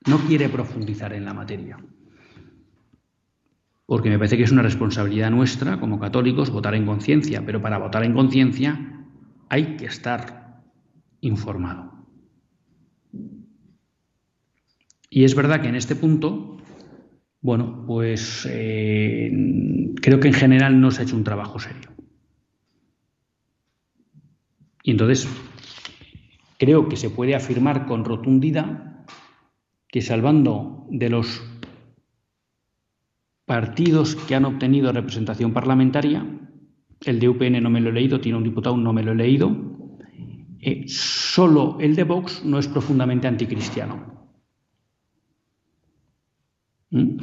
no 0.07 0.17
quiere 0.19 0.49
profundizar 0.49 1.13
en 1.13 1.25
la 1.25 1.33
materia 1.33 1.77
porque 3.89 4.11
me 4.11 4.19
parece 4.19 4.37
que 4.37 4.43
es 4.43 4.51
una 4.51 4.61
responsabilidad 4.61 5.31
nuestra 5.31 5.79
como 5.79 5.99
católicos 5.99 6.51
votar 6.51 6.75
en 6.75 6.85
conciencia, 6.85 7.43
pero 7.43 7.59
para 7.59 7.79
votar 7.79 8.03
en 8.03 8.13
conciencia 8.13 9.03
hay 9.49 9.77
que 9.77 9.85
estar 9.85 10.61
informado. 11.21 11.91
Y 15.09 15.23
es 15.23 15.33
verdad 15.33 15.61
que 15.63 15.69
en 15.69 15.75
este 15.75 15.95
punto, 15.95 16.57
bueno, 17.41 17.83
pues 17.87 18.47
eh, 18.49 19.31
creo 20.01 20.19
que 20.19 20.27
en 20.27 20.33
general 20.33 20.79
no 20.81 20.91
se 20.91 21.01
ha 21.01 21.05
hecho 21.05 21.15
un 21.15 21.23
trabajo 21.23 21.59
serio. 21.59 21.89
Y 24.83 24.91
entonces 24.91 25.27
creo 26.57 26.89
que 26.89 26.97
se 26.97 27.09
puede 27.09 27.35
afirmar 27.35 27.85
con 27.85 28.03
rotundidad 28.03 29.05
que 29.87 30.01
salvando 30.01 30.85
de 30.89 31.09
los 31.09 31.43
partidos 33.45 34.15
que 34.15 34.35
han 34.35 34.45
obtenido 34.45 34.91
representación 34.91 35.53
parlamentaria, 35.53 36.25
el 37.05 37.19
de 37.19 37.29
UPN 37.29 37.63
no 37.63 37.69
me 37.69 37.81
lo 37.81 37.89
he 37.89 37.93
leído, 37.93 38.19
tiene 38.19 38.37
un 38.37 38.43
diputado, 38.43 38.77
no 38.77 38.93
me 38.93 39.01
lo 39.01 39.13
he 39.13 39.15
leído, 39.15 39.55
eh, 40.59 40.83
solo 40.87 41.77
el 41.79 41.95
de 41.95 42.03
Vox 42.03 42.43
no 42.43 42.59
es 42.59 42.67
profundamente 42.67 43.27
anticristiano. 43.27 44.18
¿Mm? 46.91 47.17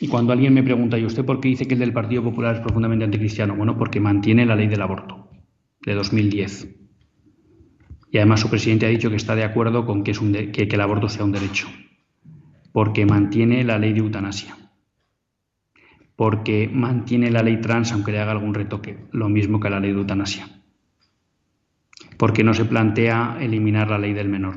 Y 0.00 0.08
cuando 0.08 0.32
alguien 0.32 0.52
me 0.52 0.64
pregunta, 0.64 0.98
¿y 0.98 1.04
usted 1.04 1.24
por 1.24 1.40
qué 1.40 1.48
dice 1.48 1.66
que 1.66 1.74
el 1.74 1.80
del 1.80 1.92
Partido 1.92 2.24
Popular 2.24 2.56
es 2.56 2.60
profundamente 2.60 3.04
anticristiano? 3.04 3.54
Bueno, 3.54 3.78
porque 3.78 4.00
mantiene 4.00 4.44
la 4.44 4.56
ley 4.56 4.66
del 4.66 4.82
aborto 4.82 5.30
de 5.84 5.94
2010. 5.94 6.74
Y 8.10 8.18
además 8.18 8.40
su 8.40 8.50
presidente 8.50 8.86
ha 8.86 8.88
dicho 8.88 9.10
que 9.10 9.16
está 9.16 9.36
de 9.36 9.44
acuerdo 9.44 9.86
con 9.86 10.02
que, 10.02 10.10
es 10.10 10.20
un 10.20 10.32
que 10.32 10.68
el 10.70 10.80
aborto 10.80 11.08
sea 11.08 11.24
un 11.24 11.32
derecho, 11.32 11.68
porque 12.72 13.06
mantiene 13.06 13.62
la 13.64 13.78
ley 13.78 13.92
de 13.92 14.00
eutanasia, 14.00 14.56
porque 16.16 16.68
mantiene 16.68 17.30
la 17.30 17.42
ley 17.42 17.60
trans 17.60 17.92
aunque 17.92 18.12
le 18.12 18.18
haga 18.18 18.32
algún 18.32 18.54
retoque, 18.54 18.98
lo 19.12 19.28
mismo 19.28 19.60
que 19.60 19.70
la 19.70 19.80
ley 19.80 19.92
de 19.92 19.98
eutanasia, 19.98 20.48
porque 22.18 22.44
no 22.44 22.54
se 22.54 22.64
plantea 22.64 23.38
eliminar 23.40 23.88
la 23.88 23.98
ley 23.98 24.12
del 24.12 24.28
menor, 24.28 24.56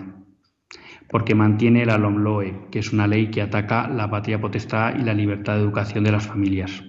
porque 1.09 1.35
mantiene 1.35 1.85
la 1.85 1.97
LOMLOE, 1.97 2.67
que 2.71 2.79
es 2.79 2.91
una 2.91 3.07
ley 3.07 3.31
que 3.31 3.41
ataca 3.41 3.87
la 3.87 4.09
patria 4.09 4.41
potestad 4.41 4.95
y 4.95 5.03
la 5.03 5.13
libertad 5.13 5.55
de 5.55 5.61
educación 5.61 6.03
de 6.03 6.11
las 6.11 6.27
familias 6.27 6.83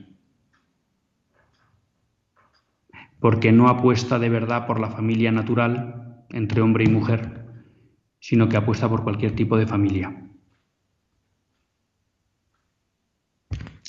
porque 3.20 3.52
no 3.52 3.68
apuesta 3.68 4.18
de 4.18 4.29
verdad 4.29 4.66
por 4.66 4.81
la 4.81 4.90
familia 4.90 5.33
natural 5.33 6.24
entre 6.31 6.61
hombre 6.61 6.85
y 6.85 6.88
mujer, 6.88 7.44
sino 8.20 8.48
que 8.48 8.57
apuesta 8.57 8.88
por 8.88 9.02
cualquier 9.02 9.35
tipo 9.35 9.57
de 9.57 9.66
familia. 9.66 10.29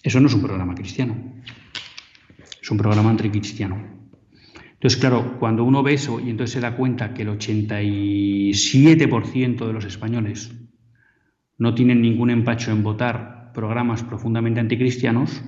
Eso 0.04 0.20
no 0.20 0.28
es 0.28 0.34
un 0.34 0.42
programa 0.42 0.74
cristiano, 0.76 1.16
es 2.62 2.72
un 2.72 2.78
programa 2.78 3.10
anticristiano. 3.10 3.97
Entonces, 4.78 5.00
claro, 5.00 5.40
cuando 5.40 5.64
uno 5.64 5.82
ve 5.82 5.96
eso 5.96 6.20
y 6.20 6.30
entonces 6.30 6.54
se 6.54 6.60
da 6.60 6.76
cuenta 6.76 7.16
que 7.16 7.24
el 7.24 7.30
87% 7.30 9.66
de 9.66 9.74
los 9.74 9.86
españoles 9.86 10.54
no 11.58 11.74
tienen 11.74 12.02
ningún 12.02 12.30
empacho 12.30 12.72
en 12.72 12.84
votar 12.84 13.52
programas 13.54 14.04
profundamente 14.04 14.60
anticristianos, 14.60 15.42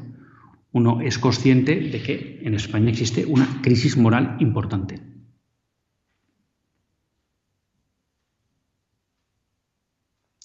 uno 0.72 1.02
es 1.02 1.20
consciente 1.20 1.80
de 1.80 2.02
que 2.02 2.42
en 2.44 2.56
España 2.56 2.90
existe 2.90 3.26
una 3.26 3.62
crisis 3.62 3.98
moral 3.98 4.38
importante. 4.40 5.00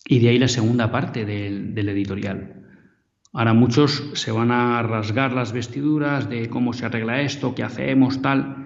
Y 0.07 0.19
de 0.19 0.29
ahí 0.29 0.39
la 0.39 0.49
segunda 0.49 0.91
parte 0.91 1.25
del, 1.25 1.89
editorial. 1.89 2.61
Ahora 3.33 3.55
muchos 3.55 4.11
se 4.13 4.31
van 4.31 4.51
a 4.51 4.83
rasgar 4.83 5.33
las 5.33 5.53
vestiduras 5.53 6.29
de 6.29 6.51
cómo 6.51 6.75
se 6.75 6.85
arregla 6.85 7.23
esto, 7.23 7.55
qué 7.55 7.63
hacemos, 7.63 8.21
tal. 8.21 8.64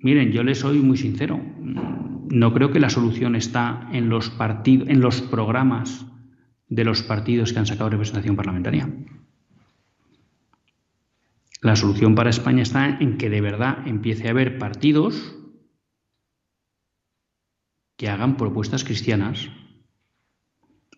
Miren, 0.00 0.32
yo 0.32 0.42
les 0.42 0.58
soy 0.58 0.80
muy 0.80 0.96
sincero. 0.96 1.40
No 1.60 2.52
creo 2.52 2.70
que 2.70 2.80
la 2.80 2.90
solución 2.90 3.36
está 3.36 3.88
en 3.92 4.08
los 4.08 4.30
partidos, 4.30 4.88
en 4.88 5.00
los 5.00 5.20
programas 5.20 6.06
de 6.68 6.84
los 6.84 7.02
partidos 7.02 7.52
que 7.52 7.58
han 7.58 7.66
sacado 7.66 7.90
representación 7.90 8.36
parlamentaria. 8.36 8.88
La 11.62 11.76
solución 11.76 12.14
para 12.14 12.30
España 12.30 12.62
está 12.62 12.86
en 12.86 13.18
que 13.18 13.28
de 13.28 13.40
verdad 13.40 13.86
empiece 13.86 14.28
a 14.28 14.30
haber 14.30 14.58
partidos 14.58 15.36
que 17.96 18.08
hagan 18.08 18.36
propuestas 18.36 18.84
cristianas 18.84 19.50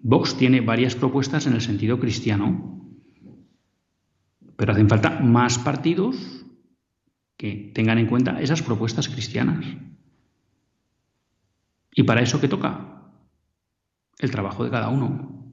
Vox 0.04 0.36
tiene 0.36 0.60
varias 0.60 0.96
propuestas 0.96 1.46
en 1.46 1.52
el 1.52 1.60
sentido 1.60 2.00
cristiano, 2.00 2.80
pero 4.56 4.72
hacen 4.72 4.88
falta 4.88 5.20
más 5.20 5.60
partidos 5.60 6.41
que 7.42 7.72
tengan 7.74 7.98
en 7.98 8.06
cuenta 8.06 8.40
esas 8.40 8.62
propuestas 8.62 9.08
cristianas. 9.08 9.66
¿Y 11.90 12.04
para 12.04 12.22
eso 12.22 12.40
qué 12.40 12.46
toca? 12.46 13.02
El 14.20 14.30
trabajo 14.30 14.62
de 14.62 14.70
cada 14.70 14.88
uno. 14.90 15.52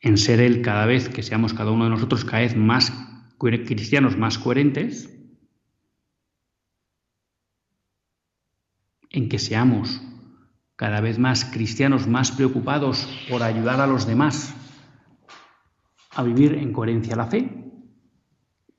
En 0.00 0.16
ser 0.16 0.38
él 0.38 0.62
cada 0.62 0.86
vez 0.86 1.08
que 1.08 1.24
seamos 1.24 1.54
cada 1.54 1.72
uno 1.72 1.86
de 1.86 1.90
nosotros 1.90 2.24
cada 2.24 2.42
vez 2.42 2.54
más 2.54 2.92
cristianos, 3.36 4.16
más 4.16 4.38
coherentes, 4.38 5.12
en 9.10 9.28
que 9.28 9.40
seamos 9.40 10.00
cada 10.76 11.00
vez 11.00 11.18
más 11.18 11.46
cristianos 11.46 12.06
más 12.06 12.30
preocupados 12.30 13.08
por 13.28 13.42
ayudar 13.42 13.80
a 13.80 13.88
los 13.88 14.06
demás 14.06 14.54
a 16.10 16.22
vivir 16.22 16.54
en 16.54 16.72
coherencia 16.72 17.16
la 17.16 17.26
fe, 17.26 17.72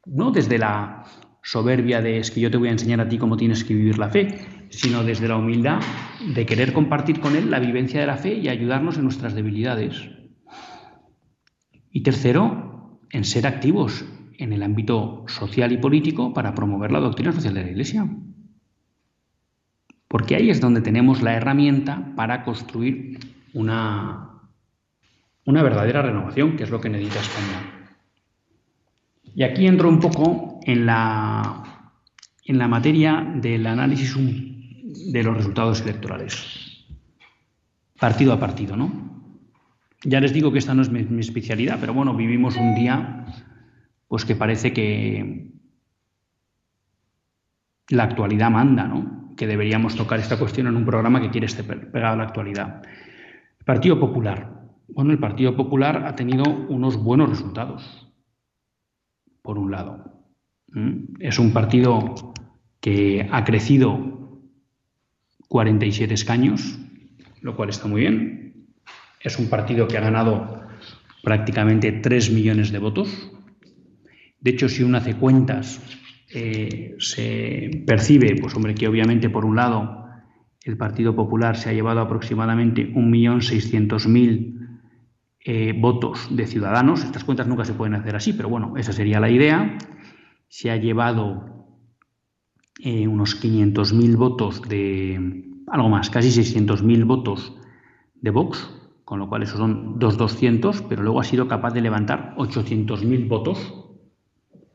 no 0.05 0.31
desde 0.31 0.57
la 0.57 1.03
soberbia 1.47 2.01
de 2.01 2.17
es 2.17 2.29
que 2.29 2.41
yo 2.41 2.51
te 2.51 2.57
voy 2.57 2.67
a 2.67 2.73
enseñar 2.73 2.99
a 2.99 3.07
ti 3.07 3.17
cómo 3.17 3.37
tienes 3.37 3.63
que 3.63 3.73
vivir 3.73 3.97
la 3.97 4.09
fe, 4.09 4.39
sino 4.69 5.03
desde 5.03 5.27
la 5.27 5.37
humildad 5.37 5.79
de 6.35 6.45
querer 6.45 6.73
compartir 6.73 7.21
con 7.21 7.35
él 7.35 7.49
la 7.49 7.59
vivencia 7.59 8.01
de 8.01 8.07
la 8.07 8.17
fe 8.17 8.33
y 8.33 8.49
ayudarnos 8.49 8.97
en 8.97 9.03
nuestras 9.03 9.33
debilidades. 9.33 10.09
Y 11.91 12.01
tercero, 12.01 12.99
en 13.11 13.23
ser 13.23 13.47
activos 13.47 14.03
en 14.37 14.51
el 14.51 14.61
ámbito 14.61 15.23
social 15.27 15.71
y 15.71 15.77
político 15.77 16.33
para 16.33 16.53
promover 16.53 16.91
la 16.91 16.99
doctrina 16.99 17.31
social 17.31 17.53
de 17.53 17.63
la 17.63 17.71
Iglesia 17.71 18.07
porque 20.07 20.35
ahí 20.35 20.49
es 20.49 20.61
donde 20.61 20.81
tenemos 20.81 21.21
la 21.21 21.33
herramienta 21.33 22.13
para 22.15 22.43
construir 22.43 23.19
una, 23.53 24.41
una 25.45 25.63
verdadera 25.63 26.01
renovación, 26.01 26.55
que 26.55 26.63
es 26.63 26.69
lo 26.69 26.79
que 26.79 26.89
necesita 26.89 27.19
España. 27.19 27.89
Y 29.35 29.43
aquí 29.43 29.67
entro 29.67 29.89
un 29.89 29.99
poco 29.99 30.46
en 30.67 30.85
la, 30.85 31.93
en 32.43 32.57
la 32.57 32.67
materia 32.67 33.25
del 33.35 33.65
análisis 33.65 34.13
de 35.13 35.23
los 35.23 35.37
resultados 35.37 35.79
electorales, 35.79 36.85
partido 37.97 38.33
a 38.33 38.39
partido, 38.39 38.75
¿no? 38.75 39.07
Ya 40.03 40.19
les 40.19 40.33
digo 40.33 40.51
que 40.51 40.59
esta 40.59 40.73
no 40.73 40.81
es 40.81 40.91
mi, 40.91 41.19
especialidad, 41.21 41.77
pero 41.79 41.93
bueno, 41.93 42.13
vivimos 42.13 42.57
un 42.57 42.75
día 42.75 43.25
pues 44.09 44.25
que 44.25 44.35
parece 44.35 44.73
que 44.73 45.53
la 47.89 48.03
actualidad 48.03 48.51
manda, 48.51 48.87
¿no? 48.87 49.35
que 49.37 49.47
deberíamos 49.47 49.95
tocar 49.95 50.19
esta 50.19 50.37
cuestión 50.37 50.67
en 50.67 50.75
un 50.75 50.85
programa 50.85 51.21
que 51.21 51.29
quiere 51.29 51.47
estar 51.47 51.65
pegado 51.91 52.13
a 52.13 52.17
la 52.17 52.23
actualidad. 52.23 52.81
Partido 53.65 53.99
Popular. 53.99 54.67
Bueno, 54.89 55.11
el 55.11 55.19
Partido 55.19 55.55
Popular 55.55 56.05
ha 56.05 56.15
tenido 56.15 56.43
unos 56.67 57.01
buenos 57.01 57.29
resultados, 57.29 58.11
por 59.41 59.57
un 59.57 59.71
lado. 59.71 60.16
Es 61.19 61.39
un 61.39 61.53
partido 61.53 62.33
que 62.79 63.27
ha 63.31 63.43
crecido 63.43 64.41
47 65.47 66.13
escaños, 66.13 66.79
lo 67.41 67.55
cual 67.55 67.69
está 67.69 67.87
muy 67.87 68.01
bien. 68.01 68.67
Es 69.21 69.39
un 69.39 69.49
partido 69.49 69.87
que 69.87 69.97
ha 69.97 70.01
ganado 70.01 70.61
prácticamente 71.23 71.91
3 71.91 72.31
millones 72.31 72.71
de 72.71 72.79
votos. 72.79 73.31
De 74.39 74.51
hecho, 74.51 74.69
si 74.69 74.83
uno 74.83 74.97
hace 74.97 75.15
cuentas 75.15 75.81
eh, 76.33 76.95
se 76.99 77.83
percibe, 77.85 78.35
pues 78.39 78.53
hombre, 78.55 78.75
que 78.75 78.87
obviamente 78.87 79.29
por 79.29 79.45
un 79.45 79.55
lado 79.55 80.05
el 80.63 80.77
Partido 80.77 81.15
Popular 81.15 81.55
se 81.55 81.69
ha 81.69 81.73
llevado 81.73 82.01
aproximadamente 82.01 82.91
1.600.000 82.93 84.57
eh, 85.39 85.73
votos 85.77 86.27
de 86.35 86.45
ciudadanos. 86.45 87.05
Estas 87.05 87.23
cuentas 87.23 87.47
nunca 87.47 87.63
se 87.63 87.73
pueden 87.73 87.95
hacer 87.95 88.17
así, 88.17 88.33
pero 88.33 88.49
bueno, 88.49 88.73
esa 88.75 88.91
sería 88.91 89.21
la 89.21 89.29
idea. 89.29 89.77
Se 90.47 90.71
ha 90.71 90.77
llevado 90.77 91.67
eh, 92.83 93.07
unos 93.07 93.41
500.000 93.41 94.17
votos 94.17 94.61
de, 94.61 95.45
algo 95.67 95.89
más, 95.89 96.09
casi 96.09 96.29
600.000 96.29 97.05
votos 97.05 97.55
de 98.15 98.31
Vox, 98.31 98.69
con 99.03 99.19
lo 99.19 99.29
cual 99.29 99.43
esos 99.43 99.57
son 99.57 99.99
2.200, 99.99 100.85
pero 100.87 101.03
luego 101.03 101.19
ha 101.19 101.23
sido 101.23 101.47
capaz 101.47 101.73
de 101.73 101.81
levantar 101.81 102.35
800.000 102.37 103.27
votos, 103.27 103.73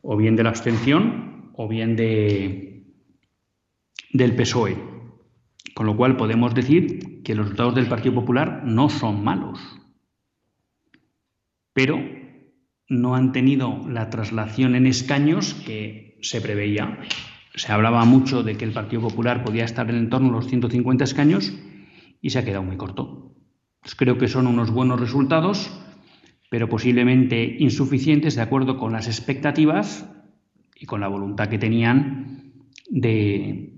o 0.01 0.17
bien 0.17 0.35
de 0.35 0.43
la 0.43 0.49
abstención 0.49 1.51
o 1.55 1.67
bien 1.67 1.95
de, 1.95 2.85
del 4.11 4.35
PSOE. 4.35 4.77
Con 5.73 5.85
lo 5.87 5.95
cual 5.95 6.17
podemos 6.17 6.53
decir 6.53 7.23
que 7.23 7.35
los 7.35 7.45
resultados 7.45 7.75
del 7.75 7.87
Partido 7.87 8.15
Popular 8.15 8.63
no 8.65 8.89
son 8.89 9.23
malos, 9.23 9.59
pero 11.73 11.97
no 12.89 13.15
han 13.15 13.31
tenido 13.31 13.81
la 13.87 14.09
traslación 14.09 14.75
en 14.75 14.87
escaños 14.87 15.53
que 15.65 16.17
se 16.21 16.41
preveía. 16.41 16.99
Se 17.55 17.71
hablaba 17.71 18.03
mucho 18.05 18.43
de 18.43 18.55
que 18.57 18.65
el 18.65 18.73
Partido 18.73 19.01
Popular 19.01 19.43
podía 19.43 19.65
estar 19.65 19.89
en 19.89 20.09
torno 20.09 20.29
a 20.29 20.31
los 20.31 20.47
150 20.47 21.03
escaños 21.03 21.53
y 22.21 22.29
se 22.29 22.39
ha 22.39 22.45
quedado 22.45 22.63
muy 22.63 22.77
corto. 22.77 23.35
Pues 23.81 23.95
creo 23.95 24.17
que 24.17 24.27
son 24.27 24.47
unos 24.47 24.71
buenos 24.71 24.99
resultados, 24.99 25.71
pero 26.49 26.69
posiblemente 26.69 27.57
insuficientes 27.59 28.35
de 28.35 28.41
acuerdo 28.41 28.77
con 28.77 28.91
las 28.91 29.07
expectativas 29.07 30.09
y 30.75 30.85
con 30.85 31.01
la 31.01 31.07
voluntad 31.07 31.49
que 31.49 31.59
tenían 31.59 32.53
de 32.89 33.73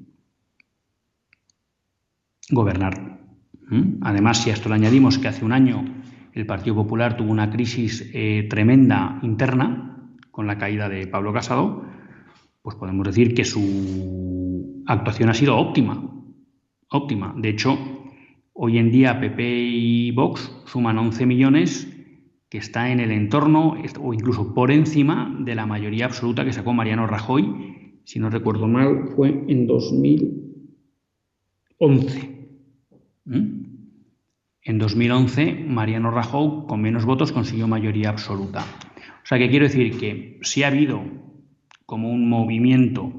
gobernar. 2.50 3.20
¿Mm? 3.68 3.98
Además, 4.02 4.44
si 4.44 4.52
a 4.52 4.54
esto 4.54 4.70
le 4.70 4.76
añadimos 4.76 5.18
que 5.18 5.28
hace 5.28 5.44
un 5.44 5.52
año 5.52 5.95
el 6.36 6.46
Partido 6.46 6.76
Popular 6.76 7.18
tuvo 7.18 7.32
una 7.32 7.50
crisis 7.50 8.12
eh, 8.14 8.46
tremenda 8.50 9.20
interna 9.24 10.12
con 10.32 10.48
la 10.48 10.58
caída 10.58 10.90
de 10.90 11.08
Pablo 11.08 11.32
Casado, 11.32 11.86
pues 12.62 12.76
podemos 12.76 13.08
decir 13.08 13.34
que 13.34 13.46
su 13.46 14.84
actuación 14.86 15.30
ha 15.30 15.34
sido 15.34 15.58
óptima. 15.58 16.12
Óptima. 16.90 17.34
De 17.38 17.48
hecho, 17.50 17.78
hoy 18.52 18.78
en 18.78 18.92
día 18.92 19.18
PP 19.20 19.44
y 19.44 20.12
Vox 20.12 20.52
suman 20.66 20.98
11 20.98 21.26
millones 21.26 21.90
que 22.50 22.58
está 22.58 22.92
en 22.92 23.00
el 23.00 23.12
entorno 23.12 23.78
o 24.02 24.14
incluso 24.14 24.54
por 24.54 24.72
encima 24.72 25.34
de 25.40 25.56
la 25.56 25.66
mayoría 25.66 26.04
absoluta 26.06 26.44
que 26.44 26.52
sacó 26.52 26.74
Mariano 26.74 27.08
Rajoy, 27.08 28.02
si 28.04 28.20
no 28.20 28.30
recuerdo 28.30 28.68
mal, 28.68 29.08
fue 29.16 29.30
en 29.48 29.68
2011. 29.68 32.36
En 34.68 34.80
2011, 34.80 35.64
Mariano 35.68 36.10
Rajoy, 36.10 36.66
con 36.68 36.82
menos 36.82 37.06
votos, 37.06 37.32
consiguió 37.32 37.68
mayoría 37.68 38.10
absoluta. 38.10 38.66
O 39.24 39.26
sea 39.28 39.38
que 39.38 39.48
quiero 39.48 39.68
decir 39.68 39.96
que 40.00 40.40
si 40.42 40.64
ha 40.64 40.68
habido 40.68 41.04
como 41.86 42.10
un 42.10 42.28
movimiento 42.28 43.14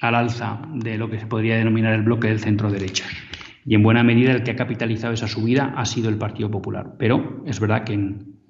al 0.00 0.14
alza 0.14 0.62
de 0.74 0.96
lo 0.96 1.10
que 1.10 1.20
se 1.20 1.26
podría 1.26 1.56
denominar 1.56 1.92
el 1.92 2.02
bloque 2.02 2.28
del 2.28 2.40
centro 2.40 2.72
derecha. 2.72 3.04
Y 3.66 3.74
en 3.74 3.82
buena 3.82 4.02
medida 4.02 4.32
el 4.32 4.42
que 4.42 4.52
ha 4.52 4.56
capitalizado 4.56 5.12
esa 5.12 5.28
subida 5.28 5.74
ha 5.76 5.84
sido 5.84 6.08
el 6.08 6.16
Partido 6.16 6.50
Popular. 6.50 6.96
Pero 6.98 7.44
es 7.44 7.60
verdad 7.60 7.84
que 7.84 7.92
en, 7.92 8.40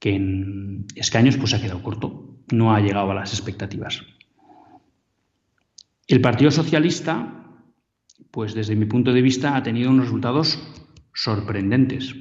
que 0.00 0.84
escaños 0.96 1.36
pues 1.36 1.54
ha 1.54 1.60
quedado 1.60 1.80
corto, 1.80 2.40
no 2.50 2.74
ha 2.74 2.80
llegado 2.80 3.12
a 3.12 3.14
las 3.14 3.32
expectativas. 3.32 4.02
El 6.08 6.20
Partido 6.20 6.50
Socialista, 6.50 7.44
pues 8.32 8.54
desde 8.54 8.74
mi 8.74 8.86
punto 8.86 9.12
de 9.12 9.22
vista, 9.22 9.56
ha 9.56 9.62
tenido 9.62 9.90
unos 9.90 10.06
resultados 10.06 10.58
sorprendentes. 11.18 12.14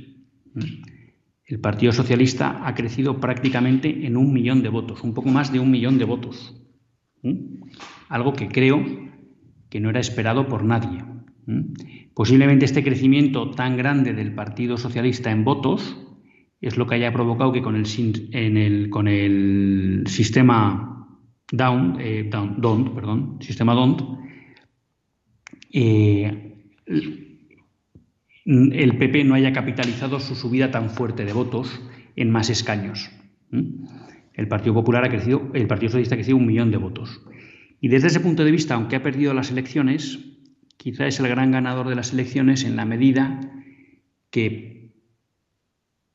El 1.45 1.59
Partido 1.59 1.91
Socialista 1.91 2.67
ha 2.67 2.73
crecido 2.73 3.19
prácticamente 3.19 4.07
en 4.07 4.17
un 4.17 4.33
millón 4.33 4.63
de 4.63 4.69
votos, 4.69 5.03
un 5.03 5.13
poco 5.13 5.29
más 5.29 5.53
de 5.53 5.59
un 5.59 5.69
millón 5.69 5.99
de 5.99 6.05
votos. 6.05 6.59
Algo 8.09 8.33
que 8.33 8.47
creo 8.47 8.83
que 9.69 9.79
no 9.79 9.91
era 9.91 9.99
esperado 9.99 10.47
por 10.47 10.63
nadie. 10.63 11.03
Posiblemente 12.15 12.65
este 12.65 12.83
crecimiento 12.83 13.51
tan 13.51 13.77
grande 13.77 14.13
del 14.13 14.33
Partido 14.33 14.77
Socialista 14.77 15.31
en 15.31 15.43
votos 15.43 16.03
es 16.59 16.75
lo 16.75 16.87
que 16.87 16.95
haya 16.95 17.13
provocado 17.13 17.53
que 17.53 17.61
con 17.61 17.75
el, 17.75 18.89
con 18.89 19.07
el 19.07 20.03
sistema 20.07 21.07
Down, 21.51 21.97
eh, 21.99 22.29
perdón, 22.29 23.37
sistema 23.41 23.73
DONT, 23.73 24.01
eh, 25.71 26.73
el 28.47 28.97
PP 28.97 29.25
no 29.25 29.35
haya 29.35 29.51
capitalizado 29.51 30.21
su 30.21 30.33
subida 30.33 30.71
tan 30.71 30.89
fuerte 30.89 31.25
de 31.25 31.33
votos 31.33 31.81
en 32.15 32.31
más 32.31 32.49
escaños. 32.49 33.11
El 33.51 34.47
Partido 34.47 34.73
Popular 34.73 35.03
ha 35.03 35.09
crecido, 35.09 35.51
el 35.53 35.67
Partido 35.67 35.89
Socialista 35.89 36.15
ha 36.15 36.17
crecido 36.17 36.37
un 36.37 36.45
millón 36.45 36.71
de 36.71 36.77
votos. 36.77 37.21
Y 37.81 37.89
desde 37.89 38.07
ese 38.07 38.21
punto 38.21 38.45
de 38.45 38.51
vista, 38.51 38.75
aunque 38.75 38.95
ha 38.95 39.03
perdido 39.03 39.33
las 39.33 39.51
elecciones, 39.51 40.19
quizá 40.77 41.07
es 41.07 41.19
el 41.19 41.27
gran 41.27 41.51
ganador 41.51 41.89
de 41.89 41.95
las 41.95 42.13
elecciones 42.13 42.63
en 42.63 42.77
la 42.77 42.85
medida 42.85 43.41
que 44.31 44.93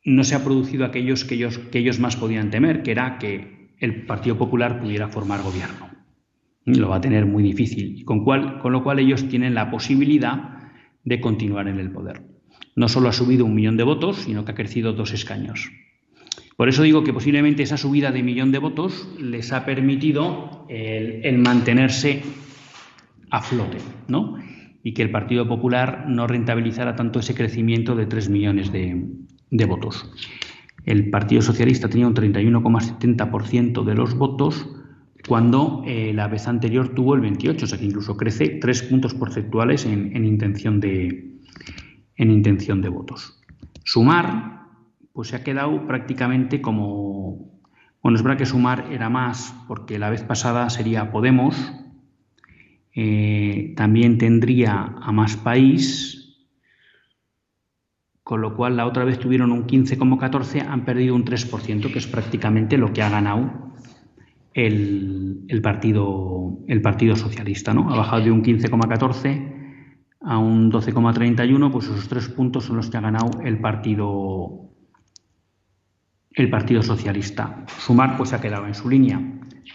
no 0.02 0.24
se 0.24 0.34
ha 0.34 0.42
producido 0.42 0.86
aquellos 0.86 1.26
que 1.26 1.34
ellos, 1.34 1.58
que 1.58 1.80
ellos 1.80 2.00
más 2.00 2.16
podían 2.16 2.50
temer, 2.50 2.82
que 2.82 2.92
era 2.92 3.18
que 3.18 3.74
el 3.78 4.06
Partido 4.06 4.38
Popular 4.38 4.80
pudiera 4.80 5.08
formar 5.08 5.42
gobierno. 5.42 5.90
Lo 6.64 6.88
va 6.88 6.96
a 6.96 7.00
tener 7.00 7.26
muy 7.26 7.42
difícil, 7.42 8.04
con, 8.06 8.24
con 8.24 8.72
lo 8.72 8.82
cual 8.82 9.00
ellos 9.00 9.28
tienen 9.28 9.54
la 9.54 9.70
posibilidad 9.70 10.61
de 11.04 11.20
continuar 11.20 11.68
en 11.68 11.78
el 11.78 11.90
poder. 11.90 12.22
No 12.74 12.88
solo 12.88 13.08
ha 13.08 13.12
subido 13.12 13.44
un 13.44 13.54
millón 13.54 13.76
de 13.76 13.84
votos, 13.84 14.16
sino 14.18 14.44
que 14.44 14.52
ha 14.52 14.54
crecido 14.54 14.92
dos 14.92 15.12
escaños. 15.12 15.70
Por 16.56 16.68
eso 16.68 16.82
digo 16.82 17.02
que 17.04 17.12
posiblemente 17.12 17.62
esa 17.62 17.76
subida 17.76 18.12
de 18.12 18.22
millón 18.22 18.52
de 18.52 18.58
votos 18.58 19.08
les 19.18 19.52
ha 19.52 19.64
permitido 19.64 20.66
el, 20.68 21.38
mantenerse 21.38 22.22
a 23.30 23.42
flote, 23.42 23.78
¿no? 24.08 24.38
Y 24.82 24.92
que 24.94 25.02
el 25.02 25.10
Partido 25.10 25.48
Popular 25.48 26.06
no 26.08 26.26
rentabilizara 26.26 26.96
tanto 26.96 27.20
ese 27.20 27.34
crecimiento 27.34 27.94
de 27.94 28.06
tres 28.06 28.28
millones 28.28 28.72
de, 28.72 29.64
votos. 29.66 30.10
El 30.84 31.10
Partido 31.10 31.42
Socialista 31.42 31.88
tenía 31.88 32.06
un 32.06 32.14
31,70% 32.14 33.84
de 33.84 33.94
los 33.94 34.14
votos 34.14 34.68
cuando 35.26 35.82
eh, 35.86 36.12
la 36.12 36.26
vez 36.26 36.48
anterior 36.48 36.88
tuvo 36.88 37.14
el 37.14 37.20
28, 37.20 37.64
o 37.64 37.68
sea 37.68 37.78
que 37.78 37.84
incluso 37.84 38.16
crece 38.16 38.58
tres 38.60 38.82
puntos 38.82 39.14
porcentuales 39.14 39.86
en, 39.86 40.24
intención, 40.24 40.80
de, 40.80 41.38
en 42.16 42.30
intención 42.30 42.82
de 42.82 42.88
votos. 42.88 43.40
Sumar, 43.84 44.66
pues 45.12 45.28
se 45.28 45.36
ha 45.36 45.44
quedado 45.44 45.86
prácticamente 45.86 46.60
como... 46.60 47.52
Bueno, 48.02 48.16
es 48.16 48.24
verdad 48.24 48.38
que 48.38 48.46
sumar 48.46 48.88
era 48.90 49.08
más, 49.08 49.54
porque 49.68 49.98
la 49.98 50.10
vez 50.10 50.24
pasada 50.24 50.68
sería 50.70 51.12
Podemos, 51.12 51.72
eh, 52.96 53.74
también 53.76 54.18
tendría 54.18 54.96
a 55.00 55.12
más 55.12 55.36
país, 55.36 56.36
con 58.24 58.40
lo 58.40 58.56
cual 58.56 58.76
la 58.76 58.86
otra 58.86 59.04
vez 59.04 59.20
tuvieron 59.20 59.52
un 59.52 59.68
15,14, 59.68 60.66
han 60.66 60.84
perdido 60.84 61.14
un 61.14 61.24
3%, 61.24 61.92
que 61.92 61.98
es 61.98 62.06
prácticamente 62.08 62.76
lo 62.76 62.92
que 62.92 63.02
ha 63.02 63.08
ganado 63.08 63.71
el, 64.54 65.60
partido, 65.62 66.58
el 66.66 66.82
Partido 66.82 67.16
Socialista. 67.16 67.72
¿no? 67.74 67.90
Ha 67.92 67.96
bajado 67.96 68.24
de 68.24 68.30
un 68.30 68.42
15,14 68.42 69.52
a 70.20 70.38
un 70.38 70.70
12,31, 70.70 71.70
pues 71.70 71.86
esos 71.86 72.08
tres 72.08 72.28
puntos 72.28 72.64
son 72.64 72.76
los 72.76 72.90
que 72.90 72.96
ha 72.96 73.00
ganado 73.00 73.40
el 73.42 73.58
Partido, 73.58 74.70
el 76.32 76.50
partido 76.50 76.82
Socialista. 76.82 77.64
Sumar 77.78 78.16
pues 78.16 78.32
ha 78.32 78.40
quedado 78.40 78.66
en 78.66 78.74
su 78.74 78.88
línea. 78.88 79.20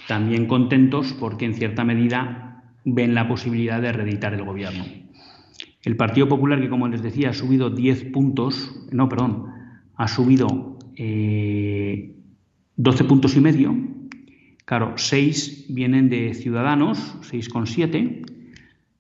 También 0.08 0.48
contentos 0.48 1.14
porque 1.20 1.46
en 1.46 1.54
cierta 1.54 1.84
medida 1.84 2.64
ven 2.86 3.14
la 3.14 3.28
posibilidad 3.28 3.82
de 3.82 3.92
reeditar 3.92 4.34
el 4.34 4.44
gobierno. 4.44 4.86
El 5.84 5.96
Partido 5.96 6.28
Popular, 6.28 6.60
que 6.60 6.70
como 6.70 6.88
les 6.88 7.02
decía, 7.02 7.30
ha 7.30 7.34
subido 7.34 7.70
10 7.70 8.06
puntos, 8.12 8.88
no, 8.92 9.08
perdón, 9.08 9.46
ha 9.96 10.08
subido 10.08 10.78
eh, 10.96 12.16
12 12.76 13.04
puntos 13.06 13.36
y 13.36 13.42
medio, 13.42 13.76
Claro, 14.68 14.96
6 14.98 15.68
vienen 15.70 16.10
de 16.10 16.34
Ciudadanos, 16.34 17.16
6,7, 17.22 18.26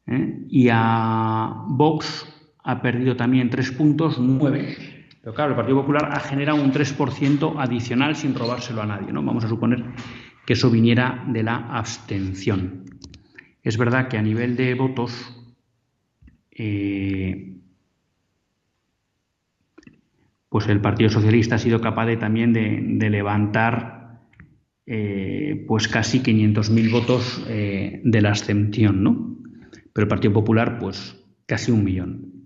¿eh? 0.07 0.45
y 0.47 0.69
a 0.71 1.65
Vox 1.67 2.25
ha 2.63 2.81
perdido 2.81 3.17
también 3.17 3.49
3 3.49 3.73
puntos, 3.73 4.17
9. 4.17 4.77
Pero 5.19 5.33
claro, 5.33 5.49
el 5.51 5.57
Partido 5.57 5.81
Popular 5.81 6.09
ha 6.13 6.21
generado 6.21 6.63
un 6.63 6.71
3% 6.71 7.55
adicional 7.57 8.15
sin 8.15 8.33
robárselo 8.33 8.81
a 8.81 8.85
nadie. 8.85 9.11
¿no? 9.11 9.21
Vamos 9.21 9.43
a 9.43 9.49
suponer 9.49 9.83
que 10.45 10.53
eso 10.53 10.71
viniera 10.71 11.25
de 11.27 11.43
la 11.43 11.57
abstención. 11.57 12.85
Es 13.61 13.77
verdad 13.77 14.07
que 14.07 14.17
a 14.17 14.21
nivel 14.21 14.55
de 14.55 14.73
votos, 14.73 15.35
eh, 16.49 17.57
pues 20.47 20.65
el 20.69 20.79
Partido 20.79 21.09
Socialista 21.09 21.55
ha 21.55 21.59
sido 21.59 21.81
capaz 21.81 22.15
también 22.15 22.53
de 22.53 23.09
levantar 23.09 23.96
eh, 24.89 25.65
pues 25.67 25.89
casi 25.89 26.21
500.000 26.21 26.91
votos 26.91 27.43
eh, 27.49 27.99
de 28.05 28.21
la 28.21 28.29
abstención, 28.29 29.03
¿no? 29.03 29.37
Pero 29.91 30.05
el 30.05 30.07
Partido 30.07 30.33
Popular, 30.33 30.79
pues 30.79 31.21
casi 31.45 31.71
un 31.71 31.83
millón. 31.83 32.45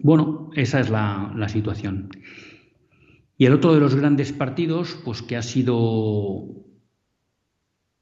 Bueno, 0.00 0.50
esa 0.54 0.80
es 0.80 0.90
la, 0.90 1.34
situación. 1.48 2.10
Y 3.38 3.46
el 3.46 3.54
otro 3.54 3.72
de 3.72 3.80
los 3.80 3.94
grandes 3.94 4.32
partidos, 4.32 5.00
pues 5.02 5.22
que 5.22 5.36
ha 5.36 5.42
sido 5.42 6.44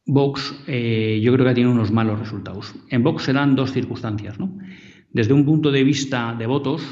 Vox, 0.05 0.65
eh, 0.67 1.21
yo 1.23 1.33
creo 1.33 1.45
que 1.45 1.51
ha 1.53 1.55
tenido 1.55 1.73
unos 1.73 1.93
malos 1.93 2.19
resultados. 2.19 2.75
En 2.89 3.05
Vox 3.05 3.23
se 3.23 3.33
dan 3.33 3.55
dos 3.55 3.73
circunstancias, 3.73 4.41
¿no? 4.41 4.59
Desde 5.13 5.33
un 5.33 5.45
punto 5.45 5.71
de 5.71 5.85
vista 5.85 6.35
de 6.37 6.47
votos, 6.47 6.83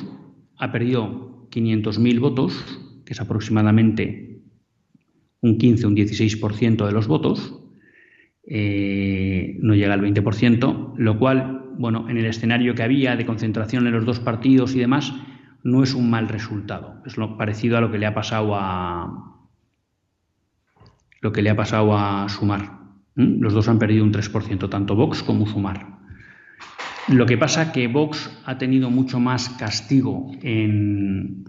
ha 0.59 0.71
perdido 0.71 1.49
500.000 1.51 2.21
votos, 2.21 2.55
que 3.05 3.15
es 3.15 3.21
aproximadamente 3.21 4.28
un 5.41 5.59
15, 5.59 5.87
un 5.87 5.97
16% 5.97 6.87
de 6.87 6.93
los 6.93 7.07
votos, 7.07 7.59
eh, 8.47 9.59
no 9.61 9.75
llega 9.75 9.95
al 9.95 10.01
20%, 10.01 10.95
lo 10.97 11.19
cual, 11.19 11.73
bueno, 11.79 12.09
en 12.09 12.17
el 12.17 12.27
escenario 12.27 12.75
que 12.75 12.83
había 12.83 13.17
de 13.17 13.27
concentración 13.27 13.87
en 13.87 13.93
los 13.93 14.05
dos 14.05 14.21
partidos 14.21 14.75
y 14.75 14.81
demás, 14.81 15.13
no 15.63 15.83
es 15.83 15.95
un 15.95 16.09
mal 16.09 16.29
resultado. 16.29 17.03
Es 17.05 17.17
lo 17.17 17.37
parecido 17.37 17.77
a 17.77 17.81
lo 17.81 17.91
que 17.91 17.99
le 17.99 18.07
ha 18.07 18.15
pasado 18.15 18.55
a 18.55 19.29
lo 21.21 21.33
que 21.33 21.43
le 21.43 21.51
ha 21.51 21.57
pasado 21.57 21.97
a 21.97 22.29
Sumar. 22.29 22.79
Los 23.15 23.53
dos 23.53 23.69
han 23.69 23.79
perdido 23.79 24.05
un 24.05 24.13
3%, 24.13 24.69
tanto 24.71 24.95
Vox 24.95 25.23
como 25.23 25.47
Sumar. 25.47 25.99
Lo 27.09 27.27
que 27.27 27.37
pasa 27.37 27.73
que 27.73 27.89
Vox 27.89 28.31
ha 28.45 28.59
tenido 28.59 28.91
mucho 28.91 29.19
más 29.19 29.49
castigo 29.51 30.31
en, 30.43 31.45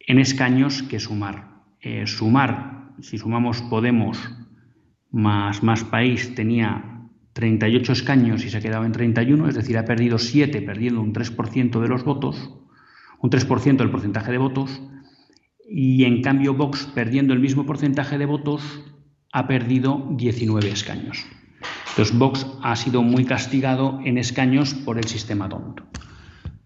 en 0.00 0.18
escaños 0.18 0.82
que 0.82 0.98
Sumar. 0.98 1.55
Eh, 1.88 2.04
sumar, 2.08 2.90
si 3.00 3.16
sumamos 3.16 3.62
Podemos 3.62 4.18
más 5.12 5.62
más 5.62 5.84
país, 5.84 6.34
tenía 6.34 7.06
38 7.32 7.92
escaños 7.92 8.44
y 8.44 8.50
se 8.50 8.56
ha 8.56 8.60
quedado 8.60 8.84
en 8.84 8.90
31, 8.90 9.48
es 9.48 9.54
decir, 9.54 9.78
ha 9.78 9.84
perdido 9.84 10.18
7, 10.18 10.62
perdiendo 10.62 11.00
un 11.00 11.12
3% 11.12 11.80
de 11.80 11.86
los 11.86 12.02
votos, 12.02 12.52
un 13.20 13.30
3% 13.30 13.76
del 13.76 13.90
porcentaje 13.90 14.32
de 14.32 14.38
votos, 14.38 14.82
y 15.70 16.02
en 16.02 16.22
cambio 16.22 16.54
Vox, 16.54 16.90
perdiendo 16.92 17.32
el 17.34 17.38
mismo 17.38 17.66
porcentaje 17.66 18.18
de 18.18 18.26
votos, 18.26 18.82
ha 19.32 19.46
perdido 19.46 20.08
19 20.10 20.68
escaños. 20.68 21.24
Entonces 21.90 22.18
Vox 22.18 22.48
ha 22.64 22.74
sido 22.74 23.04
muy 23.04 23.24
castigado 23.26 24.00
en 24.04 24.18
escaños 24.18 24.74
por 24.74 24.98
el 24.98 25.04
sistema 25.04 25.48
tonto. 25.48 25.84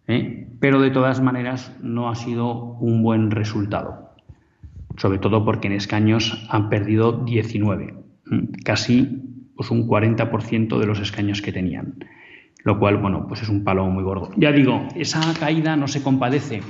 ¿eh? 0.07 0.49
Pero 0.61 0.81
de 0.81 0.91
todas 0.91 1.21
maneras 1.21 1.77
no 1.83 2.09
ha 2.09 2.15
sido 2.15 2.55
un 2.81 3.03
buen 3.03 3.31
resultado. 3.31 4.10
Sobre 5.01 5.19
todo 5.19 5.47
porque 5.47 5.69
en 5.69 5.73
escaños 5.73 6.47
han 6.51 6.69
perdido 6.69 7.25
19, 7.25 7.95
casi 8.67 9.09
pues, 9.57 9.71
un 9.71 9.89
40% 9.89 10.79
de 10.79 10.87
los 10.87 11.01
escaños 11.01 11.41
que 11.41 11.53
tenían. 11.53 12.05
Lo 12.65 12.79
cual, 12.79 12.99
bueno, 12.99 13.27
pues 13.27 13.41
es 13.41 13.49
un 13.49 13.65
palo 13.65 13.87
muy 13.87 14.05
gordo. 14.05 14.31
Ya 14.37 14.53
digo, 14.53 14.87
esa 14.95 15.23
caída 15.41 15.75
no 15.75 15.89
se 15.89 16.03
compadece 16.03 16.61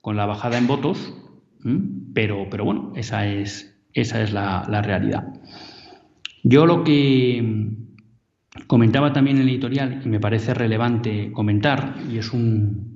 con 0.00 0.16
la 0.16 0.26
bajada 0.26 0.58
en 0.58 0.66
votos, 0.66 1.14
pero, 2.12 2.48
pero 2.50 2.64
bueno, 2.64 2.92
esa 2.96 3.28
es, 3.28 3.80
esa 3.92 4.22
es 4.22 4.32
la, 4.32 4.64
realidad. 4.82 5.32
Yo 6.42 6.66
lo 6.66 6.82
que 6.82 7.76
comentaba 8.66 9.12
también 9.12 9.36
en 9.36 9.44
el 9.44 9.50
editorial, 9.50 10.02
y 10.04 10.08
me 10.08 10.18
parece 10.18 10.52
relevante 10.52 11.30
comentar, 11.30 11.94
y 12.10 12.18
es 12.18 12.32
un, 12.32 12.95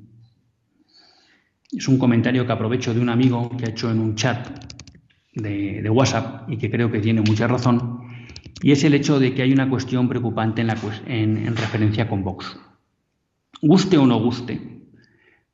es 1.72 1.88
un 1.88 1.98
comentario 1.98 2.46
que 2.46 2.52
aprovecho 2.52 2.92
de 2.92 3.00
un 3.00 3.08
amigo 3.08 3.50
que 3.56 3.66
ha 3.66 3.70
hecho 3.70 3.90
en 3.90 4.00
un 4.00 4.14
chat 4.14 4.48
de, 5.34 5.88
WhatsApp 5.88 6.50
y 6.50 6.56
que 6.56 6.70
creo 6.70 6.90
que 6.90 7.00
tiene 7.00 7.20
mucha 7.20 7.46
razón, 7.46 8.00
y 8.62 8.72
es 8.72 8.84
el 8.84 8.94
hecho 8.94 9.18
de 9.18 9.34
que 9.34 9.42
hay 9.42 9.52
una 9.52 9.70
cuestión 9.70 10.08
preocupante 10.08 10.62
en, 10.62 11.56
referencia 11.56 12.08
con 12.08 12.22
Vox. 12.22 12.58
Guste 13.62 13.96
o 13.98 14.06
no 14.06 14.20
guste, 14.20 14.60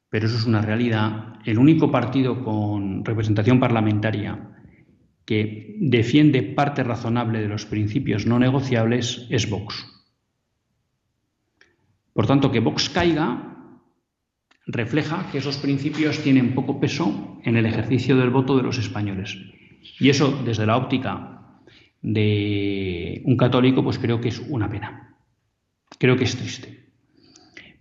pero 0.08 0.26
eso 0.26 0.36
es 0.36 0.46
una 0.46 0.62
realidad. 0.62 1.34
El 1.44 1.58
único 1.58 1.90
partido 1.90 2.42
con 2.42 3.04
representación 3.04 3.60
parlamentaria 3.60 4.50
que 5.24 5.76
defiende 5.80 6.42
parte 6.42 6.82
razonable 6.82 7.40
de 7.40 7.48
los 7.48 7.66
principios 7.66 8.26
no 8.26 8.38
negociables 8.38 9.26
es 9.28 9.48
Vox. 9.50 9.86
Por 12.12 12.26
tanto, 12.26 12.50
que 12.50 12.60
Vox 12.60 12.88
caiga 12.88 13.55
refleja 14.66 15.28
que 15.30 15.38
esos 15.38 15.56
principios 15.58 16.18
tienen 16.22 16.54
poco 16.54 16.80
peso 16.80 17.38
en 17.44 17.56
el 17.56 17.66
ejercicio 17.66 18.16
del 18.16 18.30
voto 18.30 18.56
de 18.56 18.64
los 18.64 18.78
españoles. 18.78 19.38
Y 20.00 20.10
eso, 20.10 20.42
desde 20.44 20.66
la 20.66 20.76
óptica 20.76 21.60
de 22.02 23.22
un 23.24 23.36
católico, 23.36 23.82
pues 23.82 23.98
creo 23.98 24.20
que 24.20 24.28
es 24.28 24.40
una 24.40 24.68
pena. 24.68 25.16
Creo 25.98 26.16
que 26.16 26.24
es 26.24 26.36
triste. 26.36 26.90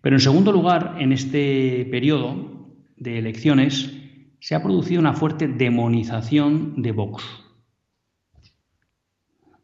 Pero 0.01 0.15
en 0.15 0.21
segundo 0.21 0.51
lugar, 0.51 0.97
en 0.99 1.11
este 1.11 1.87
periodo 1.89 2.69
de 2.97 3.17
elecciones 3.17 3.91
se 4.39 4.53
ha 4.53 4.61
producido 4.61 5.01
una 5.01 5.13
fuerte 5.13 5.47
demonización 5.47 6.81
de 6.81 6.91
Vox 6.91 7.23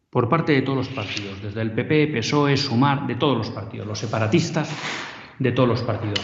por 0.10 0.28
parte 0.28 0.52
de 0.52 0.62
todos 0.62 0.78
los 0.78 0.90
partidos, 0.90 1.42
desde 1.42 1.62
el 1.62 1.72
PP, 1.72 2.08
PSOE, 2.08 2.58
Sumar, 2.58 3.08
de 3.08 3.16
todos 3.16 3.38
los 3.38 3.50
partidos, 3.50 3.88
los 3.88 4.00
separatistas 4.00 4.70
de 5.40 5.52
todos 5.54 5.70
los 5.70 5.82
partidos. 5.84 6.20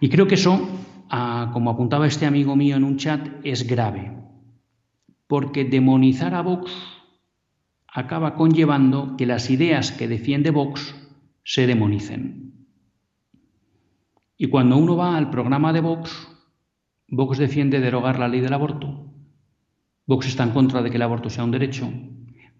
Y 0.00 0.08
creo 0.08 0.26
que 0.26 0.34
eso, 0.34 0.68
ah, 1.10 1.50
como 1.52 1.70
apuntaba 1.70 2.06
este 2.06 2.26
amigo 2.26 2.56
mío 2.56 2.76
en 2.76 2.84
un 2.84 2.96
chat, 2.96 3.28
es 3.44 3.66
grave, 3.66 4.16
porque 5.26 5.64
demonizar 5.64 6.34
a 6.34 6.40
Vox 6.40 6.72
acaba 7.86 8.34
conllevando 8.34 9.16
que 9.16 9.26
las 9.26 9.50
ideas 9.50 9.92
que 9.92 10.08
defiende 10.08 10.50
Vox 10.50 10.94
se 11.44 11.66
demonicen. 11.66 12.66
Y 14.36 14.46
cuando 14.46 14.78
uno 14.78 14.96
va 14.96 15.18
al 15.18 15.28
programa 15.28 15.72
de 15.72 15.80
Vox, 15.80 16.28
Vox 17.08 17.36
defiende 17.36 17.80
derogar 17.80 18.18
la 18.18 18.28
ley 18.28 18.40
del 18.40 18.54
aborto. 18.54 19.12
Vox 20.06 20.28
está 20.28 20.44
en 20.44 20.50
contra 20.50 20.82
de 20.82 20.90
que 20.90 20.96
el 20.96 21.02
aborto 21.02 21.28
sea 21.28 21.44
un 21.44 21.50
derecho. 21.50 21.92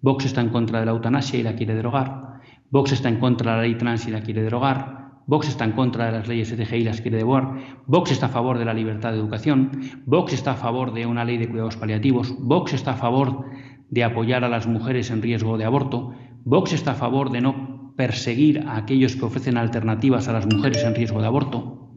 Vox 0.03 0.27
está 0.27 0.43
en 0.43 0.51
contra 0.51 0.81
de 0.81 0.87
la 0.87 0.93
eutanasia 0.93 1.39
y 1.39 1.43
la 1.43 1.55
quiere 1.55 1.75
derogar. 1.75 2.41
Vox 2.71 2.93
está 2.93 3.09
en 3.09 3.19
contra 3.19 3.53
de 3.53 3.57
la 3.57 3.63
ley 3.63 3.77
trans 3.77 4.07
y 4.07 4.11
la 4.11 4.23
quiere 4.23 4.43
derogar. 4.43 5.00
Vox 5.27 5.49
está 5.49 5.65
en 5.65 5.73
contra 5.73 6.07
de 6.07 6.13
las 6.13 6.29
leyes 6.29 6.51
ETG 6.51 6.75
y 6.75 6.85
las 6.85 7.01
quiere 7.01 7.19
derogar. 7.19 7.83
Vox 7.87 8.11
está 8.11 8.27
a 8.27 8.31
favor 8.31 8.59
de 8.59 8.65
la 8.65 8.75
libertad 8.75 9.13
de 9.13 9.19
educación. 9.19 9.71
Vox 10.07 10.33
está 10.33 10.53
a 10.53 10.57
favor 10.57 10.93
de 10.93 11.07
una 11.07 11.25
ley 11.25 11.39
de 11.39 11.49
cuidados 11.49 11.77
paliativos. 11.77 12.35
Vox 12.39 12.73
está 12.73 12.93
a 12.93 12.97
favor 12.97 13.45
de 13.89 14.05
apoyar 14.05 14.45
a 14.45 14.49
las 14.49 14.67
mujeres 14.67 15.11
en 15.11 15.23
riesgo 15.23 15.59
de 15.59 15.65
aborto. 15.65 16.15
Vox 16.45 16.73
está 16.73 16.93
a 16.93 16.95
favor 16.95 17.31
de 17.31 17.41
no 17.41 17.95
perseguir 17.97 18.61
a 18.61 18.77
aquellos 18.77 19.17
que 19.17 19.25
ofrecen 19.25 19.57
alternativas 19.57 20.27
a 20.29 20.33
las 20.33 20.47
mujeres 20.47 20.83
en 20.85 20.95
riesgo 20.95 21.21
de 21.21 21.27
aborto. 21.27 21.91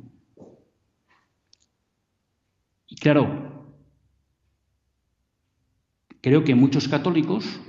Y 2.87 2.95
claro, 2.97 3.71
creo 6.21 6.43
que 6.43 6.55
muchos 6.55 6.87
católicos, 6.87 7.61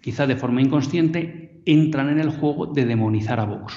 quizá 0.00 0.26
de 0.26 0.36
forma 0.36 0.62
inconsciente, 0.62 1.62
entran 1.66 2.08
en 2.08 2.20
el 2.20 2.30
juego 2.30 2.66
de 2.66 2.86
demonizar 2.86 3.40
a 3.40 3.44
Vox. 3.44 3.74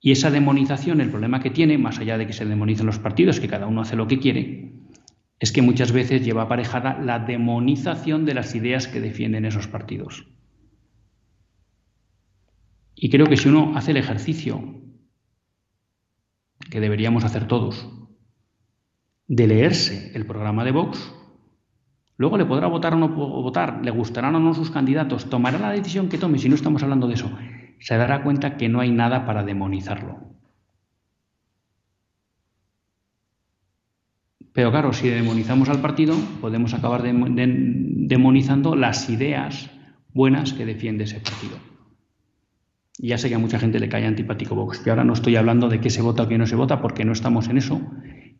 Y 0.00 0.12
esa 0.12 0.30
demonización, 0.30 1.02
el 1.02 1.10
problema 1.10 1.40
que 1.40 1.50
tiene, 1.50 1.76
más 1.76 1.98
allá 1.98 2.16
de 2.16 2.26
que 2.26 2.32
se 2.32 2.46
demonicen 2.46 2.86
los 2.86 2.98
partidos, 2.98 3.38
que 3.38 3.48
cada 3.48 3.66
uno 3.66 3.82
hace 3.82 3.96
lo 3.96 4.08
que 4.08 4.18
quiere, 4.18 4.72
es 5.38 5.52
que 5.52 5.62
muchas 5.62 5.92
veces 5.92 6.24
lleva 6.24 6.42
aparejada 6.42 6.98
la 6.98 7.18
demonización 7.18 8.24
de 8.24 8.34
las 8.34 8.54
ideas 8.54 8.88
que 8.88 9.00
defienden 9.00 9.44
esos 9.44 9.68
partidos. 9.68 10.26
Y 12.94 13.10
creo 13.10 13.26
que 13.26 13.36
si 13.36 13.48
uno 13.48 13.72
hace 13.76 13.90
el 13.90 13.98
ejercicio 13.98 14.82
que 16.70 16.80
deberíamos 16.80 17.24
hacer 17.24 17.46
todos, 17.46 17.88
de 19.26 19.46
leerse 19.46 20.12
el 20.14 20.26
programa 20.26 20.64
de 20.64 20.72
Vox, 20.72 21.14
luego 22.16 22.36
le 22.36 22.44
podrá 22.44 22.66
votar 22.68 22.94
o 22.94 22.98
no 22.98 23.08
votar, 23.08 23.80
le 23.84 23.90
gustarán 23.90 24.34
o 24.34 24.40
no 24.40 24.54
sus 24.54 24.70
candidatos, 24.70 25.30
tomará 25.30 25.58
la 25.58 25.70
decisión 25.70 26.08
que 26.08 26.18
tome, 26.18 26.38
si 26.38 26.48
no 26.48 26.54
estamos 26.54 26.82
hablando 26.82 27.06
de 27.06 27.14
eso, 27.14 27.30
se 27.80 27.96
dará 27.96 28.22
cuenta 28.22 28.56
que 28.56 28.68
no 28.68 28.80
hay 28.80 28.92
nada 28.92 29.26
para 29.26 29.42
demonizarlo. 29.42 30.30
Pero 34.52 34.70
claro, 34.70 34.92
si 34.92 35.08
demonizamos 35.08 35.68
al 35.68 35.80
partido, 35.80 36.14
podemos 36.40 36.74
acabar 36.74 37.02
demonizando 37.02 38.76
las 38.76 39.10
ideas 39.10 39.70
buenas 40.12 40.52
que 40.52 40.66
defiende 40.66 41.04
ese 41.04 41.20
partido 41.20 41.70
ya 43.02 43.16
sé 43.16 43.28
que 43.28 43.34
a 43.34 43.38
mucha 43.38 43.58
gente 43.58 43.80
le 43.80 43.88
cae 43.88 44.06
antipático 44.06 44.54
Vox. 44.54 44.82
Y 44.84 44.90
ahora 44.90 45.04
no 45.04 45.14
estoy 45.14 45.36
hablando 45.36 45.68
de 45.68 45.80
qué 45.80 45.90
se 45.90 46.02
vota 46.02 46.24
o 46.24 46.28
qué 46.28 46.36
no 46.36 46.46
se 46.46 46.56
vota, 46.56 46.80
porque 46.80 47.04
no 47.04 47.12
estamos 47.12 47.48
en 47.48 47.58
eso. 47.58 47.80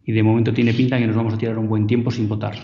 Y 0.04 0.12
de 0.12 0.22
momento 0.22 0.52
tiene 0.52 0.74
pinta 0.74 0.98
que 0.98 1.06
nos 1.06 1.16
vamos 1.16 1.34
a 1.34 1.38
tirar 1.38 1.58
un 1.58 1.68
buen 1.68 1.86
tiempo 1.86 2.10
sin 2.10 2.28
votar. 2.28 2.54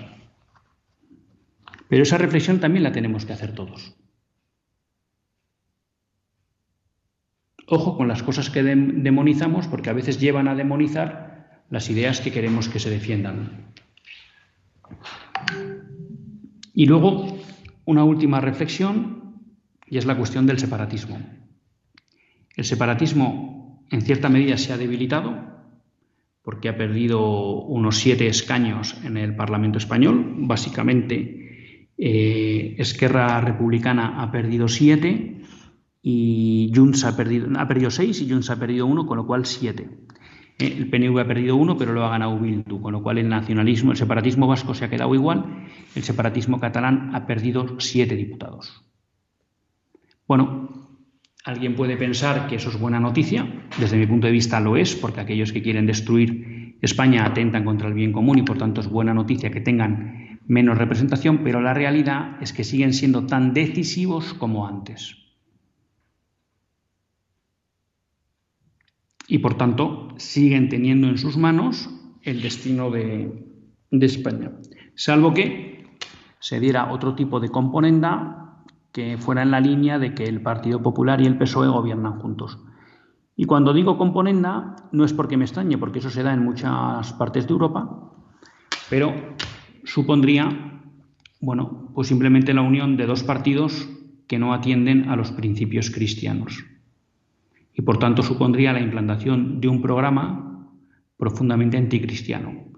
Pero 1.88 2.02
esa 2.02 2.18
reflexión 2.18 2.60
también 2.60 2.82
la 2.82 2.92
tenemos 2.92 3.24
que 3.24 3.32
hacer 3.32 3.54
todos. 3.54 3.96
Ojo 7.66 7.96
con 7.96 8.08
las 8.08 8.22
cosas 8.22 8.48
que 8.48 8.62
demonizamos, 8.62 9.66
porque 9.66 9.90
a 9.90 9.92
veces 9.92 10.20
llevan 10.20 10.48
a 10.48 10.54
demonizar 10.54 11.62
las 11.68 11.90
ideas 11.90 12.20
que 12.20 12.30
queremos 12.30 12.68
que 12.68 12.78
se 12.78 12.90
defiendan. 12.90 13.72
Y 16.72 16.86
luego, 16.86 17.38
una 17.84 18.04
última 18.04 18.40
reflexión, 18.40 19.40
y 19.88 19.98
es 19.98 20.06
la 20.06 20.16
cuestión 20.16 20.46
del 20.46 20.58
separatismo. 20.58 21.18
El 22.54 22.64
separatismo 22.64 23.84
en 23.90 24.02
cierta 24.02 24.28
medida 24.28 24.56
se 24.58 24.72
ha 24.72 24.76
debilitado 24.76 25.56
porque 26.42 26.68
ha 26.68 26.76
perdido 26.76 27.62
unos 27.62 27.96
siete 27.96 28.28
escaños 28.28 28.96
en 29.04 29.16
el 29.16 29.34
Parlamento 29.34 29.78
español. 29.78 30.34
Básicamente, 30.38 31.90
eh, 31.98 32.76
Esquerra 32.78 33.40
Republicana 33.40 34.22
ha 34.22 34.30
perdido 34.30 34.68
siete 34.68 35.42
y 36.08 36.70
Junts 36.72 37.02
ha 37.02 37.16
perdido, 37.16 37.48
ha 37.58 37.66
perdido 37.66 37.90
seis 37.90 38.22
y 38.22 38.30
Junts 38.30 38.48
ha 38.50 38.60
perdido 38.60 38.86
uno, 38.86 39.06
con 39.06 39.16
lo 39.16 39.26
cual 39.26 39.44
siete. 39.44 39.90
Eh, 40.56 40.72
el 40.78 40.88
PNV 40.88 41.18
ha 41.18 41.26
perdido 41.26 41.56
uno, 41.56 41.76
pero 41.76 41.92
lo 41.92 42.04
ha 42.04 42.10
ganado 42.10 42.38
Bildu, 42.38 42.80
con 42.80 42.92
lo 42.92 43.02
cual 43.02 43.18
el 43.18 43.28
nacionalismo, 43.28 43.90
el 43.90 43.96
separatismo 43.96 44.46
vasco 44.46 44.72
se 44.72 44.84
ha 44.84 44.88
quedado 44.88 45.12
igual, 45.16 45.66
el 45.96 46.04
separatismo 46.04 46.60
catalán 46.60 47.10
ha 47.12 47.26
perdido 47.26 47.80
siete 47.80 48.14
diputados. 48.14 48.84
Bueno, 50.28 50.70
Alguien 51.44 51.76
puede 51.76 51.96
pensar 51.96 52.48
que 52.48 52.56
eso 52.56 52.70
es 52.70 52.80
buena 52.80 52.98
noticia, 52.98 53.46
desde 53.78 53.96
mi 53.96 54.06
punto 54.08 54.26
de 54.26 54.32
vista 54.32 54.58
lo 54.58 54.76
es, 54.76 54.96
porque 54.96 55.20
aquellos 55.20 55.52
que 55.52 55.62
quieren 55.62 55.86
destruir 55.86 56.76
España 56.82 57.24
atentan 57.24 57.64
contra 57.64 57.86
el 57.86 57.94
bien 57.94 58.10
común 58.10 58.38
y 58.38 58.42
por 58.42 58.58
tanto 58.58 58.80
es 58.80 58.88
buena 58.88 59.14
noticia 59.14 59.52
que 59.52 59.60
tengan 59.60 60.40
menos 60.48 60.76
representación, 60.76 61.44
pero 61.44 61.60
la 61.60 61.72
realidad 61.72 62.36
es 62.40 62.52
que 62.52 62.64
siguen 62.64 62.92
siendo 62.92 63.26
tan 63.26 63.54
decisivos 63.54 64.34
como 64.34 64.66
antes. 64.66 65.25
Y 69.28 69.38
por 69.38 69.54
tanto 69.54 70.08
siguen 70.16 70.68
teniendo 70.68 71.08
en 71.08 71.18
sus 71.18 71.36
manos 71.36 71.90
el 72.22 72.42
destino 72.42 72.90
de, 72.90 73.44
España, 73.90 74.52
salvo 74.94 75.32
que 75.32 75.98
se 76.38 76.60
diera 76.60 76.92
otro 76.92 77.14
tipo 77.14 77.40
de 77.40 77.48
componenda 77.48 78.62
que 78.92 79.16
fuera 79.16 79.42
en 79.42 79.50
la 79.50 79.60
línea 79.60 79.98
de 79.98 80.14
que 80.14 80.24
el 80.24 80.42
Partido 80.42 80.82
Popular 80.82 81.20
y 81.20 81.26
el 81.26 81.38
PSOE 81.38 81.68
gobiernan 81.68 82.18
juntos. 82.20 82.58
Y 83.36 83.44
cuando 83.44 83.74
digo 83.74 83.98
componenda, 83.98 84.76
no 84.92 85.04
es 85.04 85.12
porque 85.12 85.36
me 85.36 85.44
extrañe, 85.44 85.76
porque 85.76 85.98
eso 85.98 86.10
se 86.10 86.22
da 86.22 86.32
en 86.32 86.42
muchas 86.42 87.12
partes 87.14 87.46
de 87.46 87.52
Europa, 87.52 88.12
pero 88.88 89.14
supondría, 89.84 90.80
bueno, 91.40 91.90
pues 91.94 92.08
simplemente 92.08 92.54
la 92.54 92.62
unión 92.62 92.96
de 92.96 93.06
dos 93.06 93.22
partidos 93.22 93.88
que 94.26 94.38
no 94.38 94.54
atienden 94.54 95.08
a 95.10 95.16
los 95.16 95.32
principios 95.32 95.90
cristianos. 95.90 96.64
Y 97.76 97.82
por 97.82 97.98
tanto 97.98 98.22
supondría 98.22 98.72
la 98.72 98.80
implantación 98.80 99.60
de 99.60 99.68
un 99.68 99.82
programa 99.82 100.72
profundamente 101.16 101.76
anticristiano. 101.76 102.72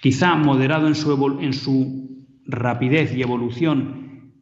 Quizá 0.00 0.34
moderado 0.36 0.86
en 0.86 0.94
su, 0.94 2.04
rapidez 2.46 3.14
y 3.16 3.22
evolución 3.22 4.32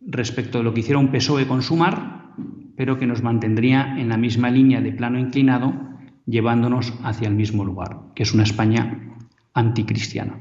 respecto 0.00 0.58
de 0.58 0.64
lo 0.64 0.74
que 0.74 0.80
hiciera 0.80 0.98
un 0.98 1.10
PSOE 1.10 1.46
con 1.46 1.62
Sumar, 1.62 2.32
pero 2.76 2.98
que 2.98 3.06
nos 3.06 3.22
mantendría 3.22 3.96
en 3.98 4.08
la 4.08 4.16
misma 4.16 4.50
línea 4.50 4.80
de 4.80 4.92
plano 4.92 5.18
inclinado, 5.18 5.74
llevándonos 6.26 6.92
hacia 7.02 7.28
el 7.28 7.34
mismo 7.34 7.64
lugar, 7.64 8.12
que 8.14 8.22
es 8.22 8.34
una 8.34 8.42
España 8.42 9.16
anticristiana. 9.52 10.40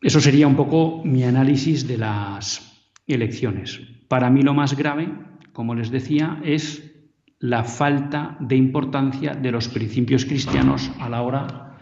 Eso 0.00 0.20
sería 0.20 0.48
un 0.48 0.56
poco 0.56 1.02
mi 1.04 1.22
análisis 1.22 1.86
de 1.86 1.96
las 1.96 2.90
elecciones. 3.06 3.80
Para 4.12 4.28
mí 4.28 4.42
lo 4.42 4.52
más 4.52 4.76
grave, 4.76 5.08
como 5.54 5.74
les 5.74 5.90
decía, 5.90 6.38
es 6.44 6.92
la 7.38 7.64
falta 7.64 8.36
de 8.40 8.56
importancia 8.56 9.32
de 9.32 9.50
los 9.50 9.68
principios 9.68 10.26
cristianos 10.26 10.92
a 11.00 11.08
la 11.08 11.22
hora 11.22 11.78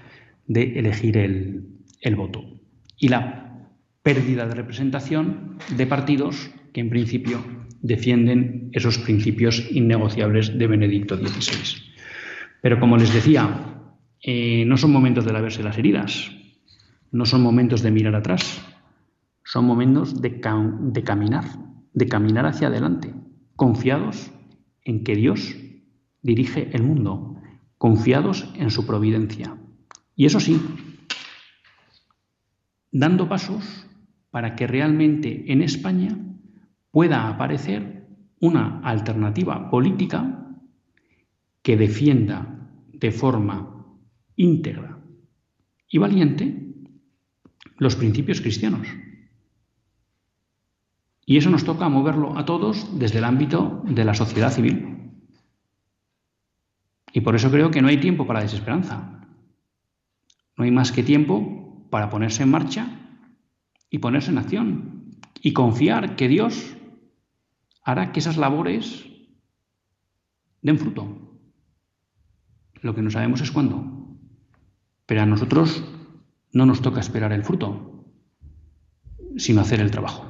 de 0.47 0.79
elegir 0.79 1.17
el, 1.19 2.15
voto 2.15 2.45
y 2.97 3.09
la 3.09 3.67
pérdida 4.05 4.47
de 4.47 4.55
representación 4.55 5.59
de 5.77 5.89
partidos 5.89 6.53
que 6.73 6.81
en 6.81 6.91
principio 6.91 7.45
defienden 7.83 8.71
esos 8.75 8.99
principios 8.99 9.67
innegociables 9.73 10.57
de 10.57 10.69
Benedicto 10.69 11.17
XVI. 11.17 11.83
Pero 12.63 12.79
como 12.79 12.97
les 12.97 13.13
decía, 13.13 13.75
eh, 14.23 14.65
no 14.67 14.77
son 14.77 14.93
momentos 14.93 15.25
de 15.25 15.33
lavarse 15.33 15.65
las 15.65 15.77
heridas, 15.77 16.31
no 17.11 17.27
son 17.27 17.43
momentos 17.43 17.83
de 17.83 17.91
mirar 17.91 18.15
atrás, 18.15 18.65
son 19.43 19.65
momentos 19.65 20.23
de 20.23 20.39
caminar, 20.41 21.70
de 21.93 22.09
caminar 22.09 22.47
hacia 22.47 22.69
adelante, 22.69 23.15
confiados 23.57 24.31
en 24.85 25.05
que 25.05 25.17
Dios 25.17 25.57
dirige 26.23 26.71
el 26.75 26.83
mundo, 26.83 27.37
confiados 27.79 28.53
en 28.57 28.71
su 28.71 28.87
providencia. 28.87 29.57
Y 30.17 30.27
eso 30.27 30.41
sí, 30.41 30.61
dando 32.93 33.29
pasos 33.29 33.87
para 34.31 34.55
que 34.55 34.67
realmente 34.67 35.53
en 35.53 35.63
España 35.63 36.19
pueda 36.91 37.29
aparecer 37.29 38.07
una 38.41 38.81
alternativa 38.81 39.71
política 39.71 40.47
que 41.63 41.77
defienda 41.77 42.69
de 42.93 43.11
forma 43.13 43.87
íntegra 44.37 44.99
y 45.89 45.99
valiente 45.99 46.75
los 47.79 47.97
principios 47.97 48.41
cristianos. 48.41 48.87
Y 51.31 51.37
eso 51.37 51.49
nos 51.49 51.63
toca 51.63 51.89
moverlo 51.89 52.37
a 52.37 52.45
todos 52.45 52.99
desde 52.99 53.19
el 53.19 53.25
ámbito 53.25 53.85
de 53.85 54.05
la 54.05 54.15
sociedad 54.15 54.51
civil. 54.51 55.13
Y 57.13 57.21
por 57.21 57.37
eso 57.37 57.53
creo 57.53 57.71
que 57.71 57.81
no 57.81 57.87
hay 57.87 58.01
tiempo 58.01 58.27
para 58.27 58.41
desesperanza. 58.41 59.29
No 60.57 60.65
hay 60.65 60.73
más 60.73 60.91
que 60.91 61.05
tiempo 61.05 61.87
para 61.89 62.11
ponerse 62.11 62.43
en 62.43 62.51
marcha 62.51 62.89
y 63.91 63.99
ponerse 63.99 64.33
en 64.33 64.39
acción 64.39 65.21
y 65.41 65.53
confiar 65.53 66.17
que 66.17 66.27
Dios 66.27 66.75
hará 67.85 68.11
que 68.11 68.19
esas 68.19 68.37
labores 68.37 69.07
den 70.63 70.81
fruto. 70.81 71.39
Lo 72.83 72.93
que 72.97 73.03
no 73.03 73.11
sabemos 73.13 73.41
es 73.41 73.53
cuándo. 73.53 74.19
Pero 75.07 75.23
a 75.23 75.27
nosotros 75.27 75.85
no 76.53 76.67
nos 76.67 76.83
toca 76.83 76.99
esperar 76.99 77.33
el 77.33 77.45
fruto, 77.45 78.05
sino 79.37 79.61
hacer 79.61 79.79
el 79.79 79.93
trabajo. 79.93 80.30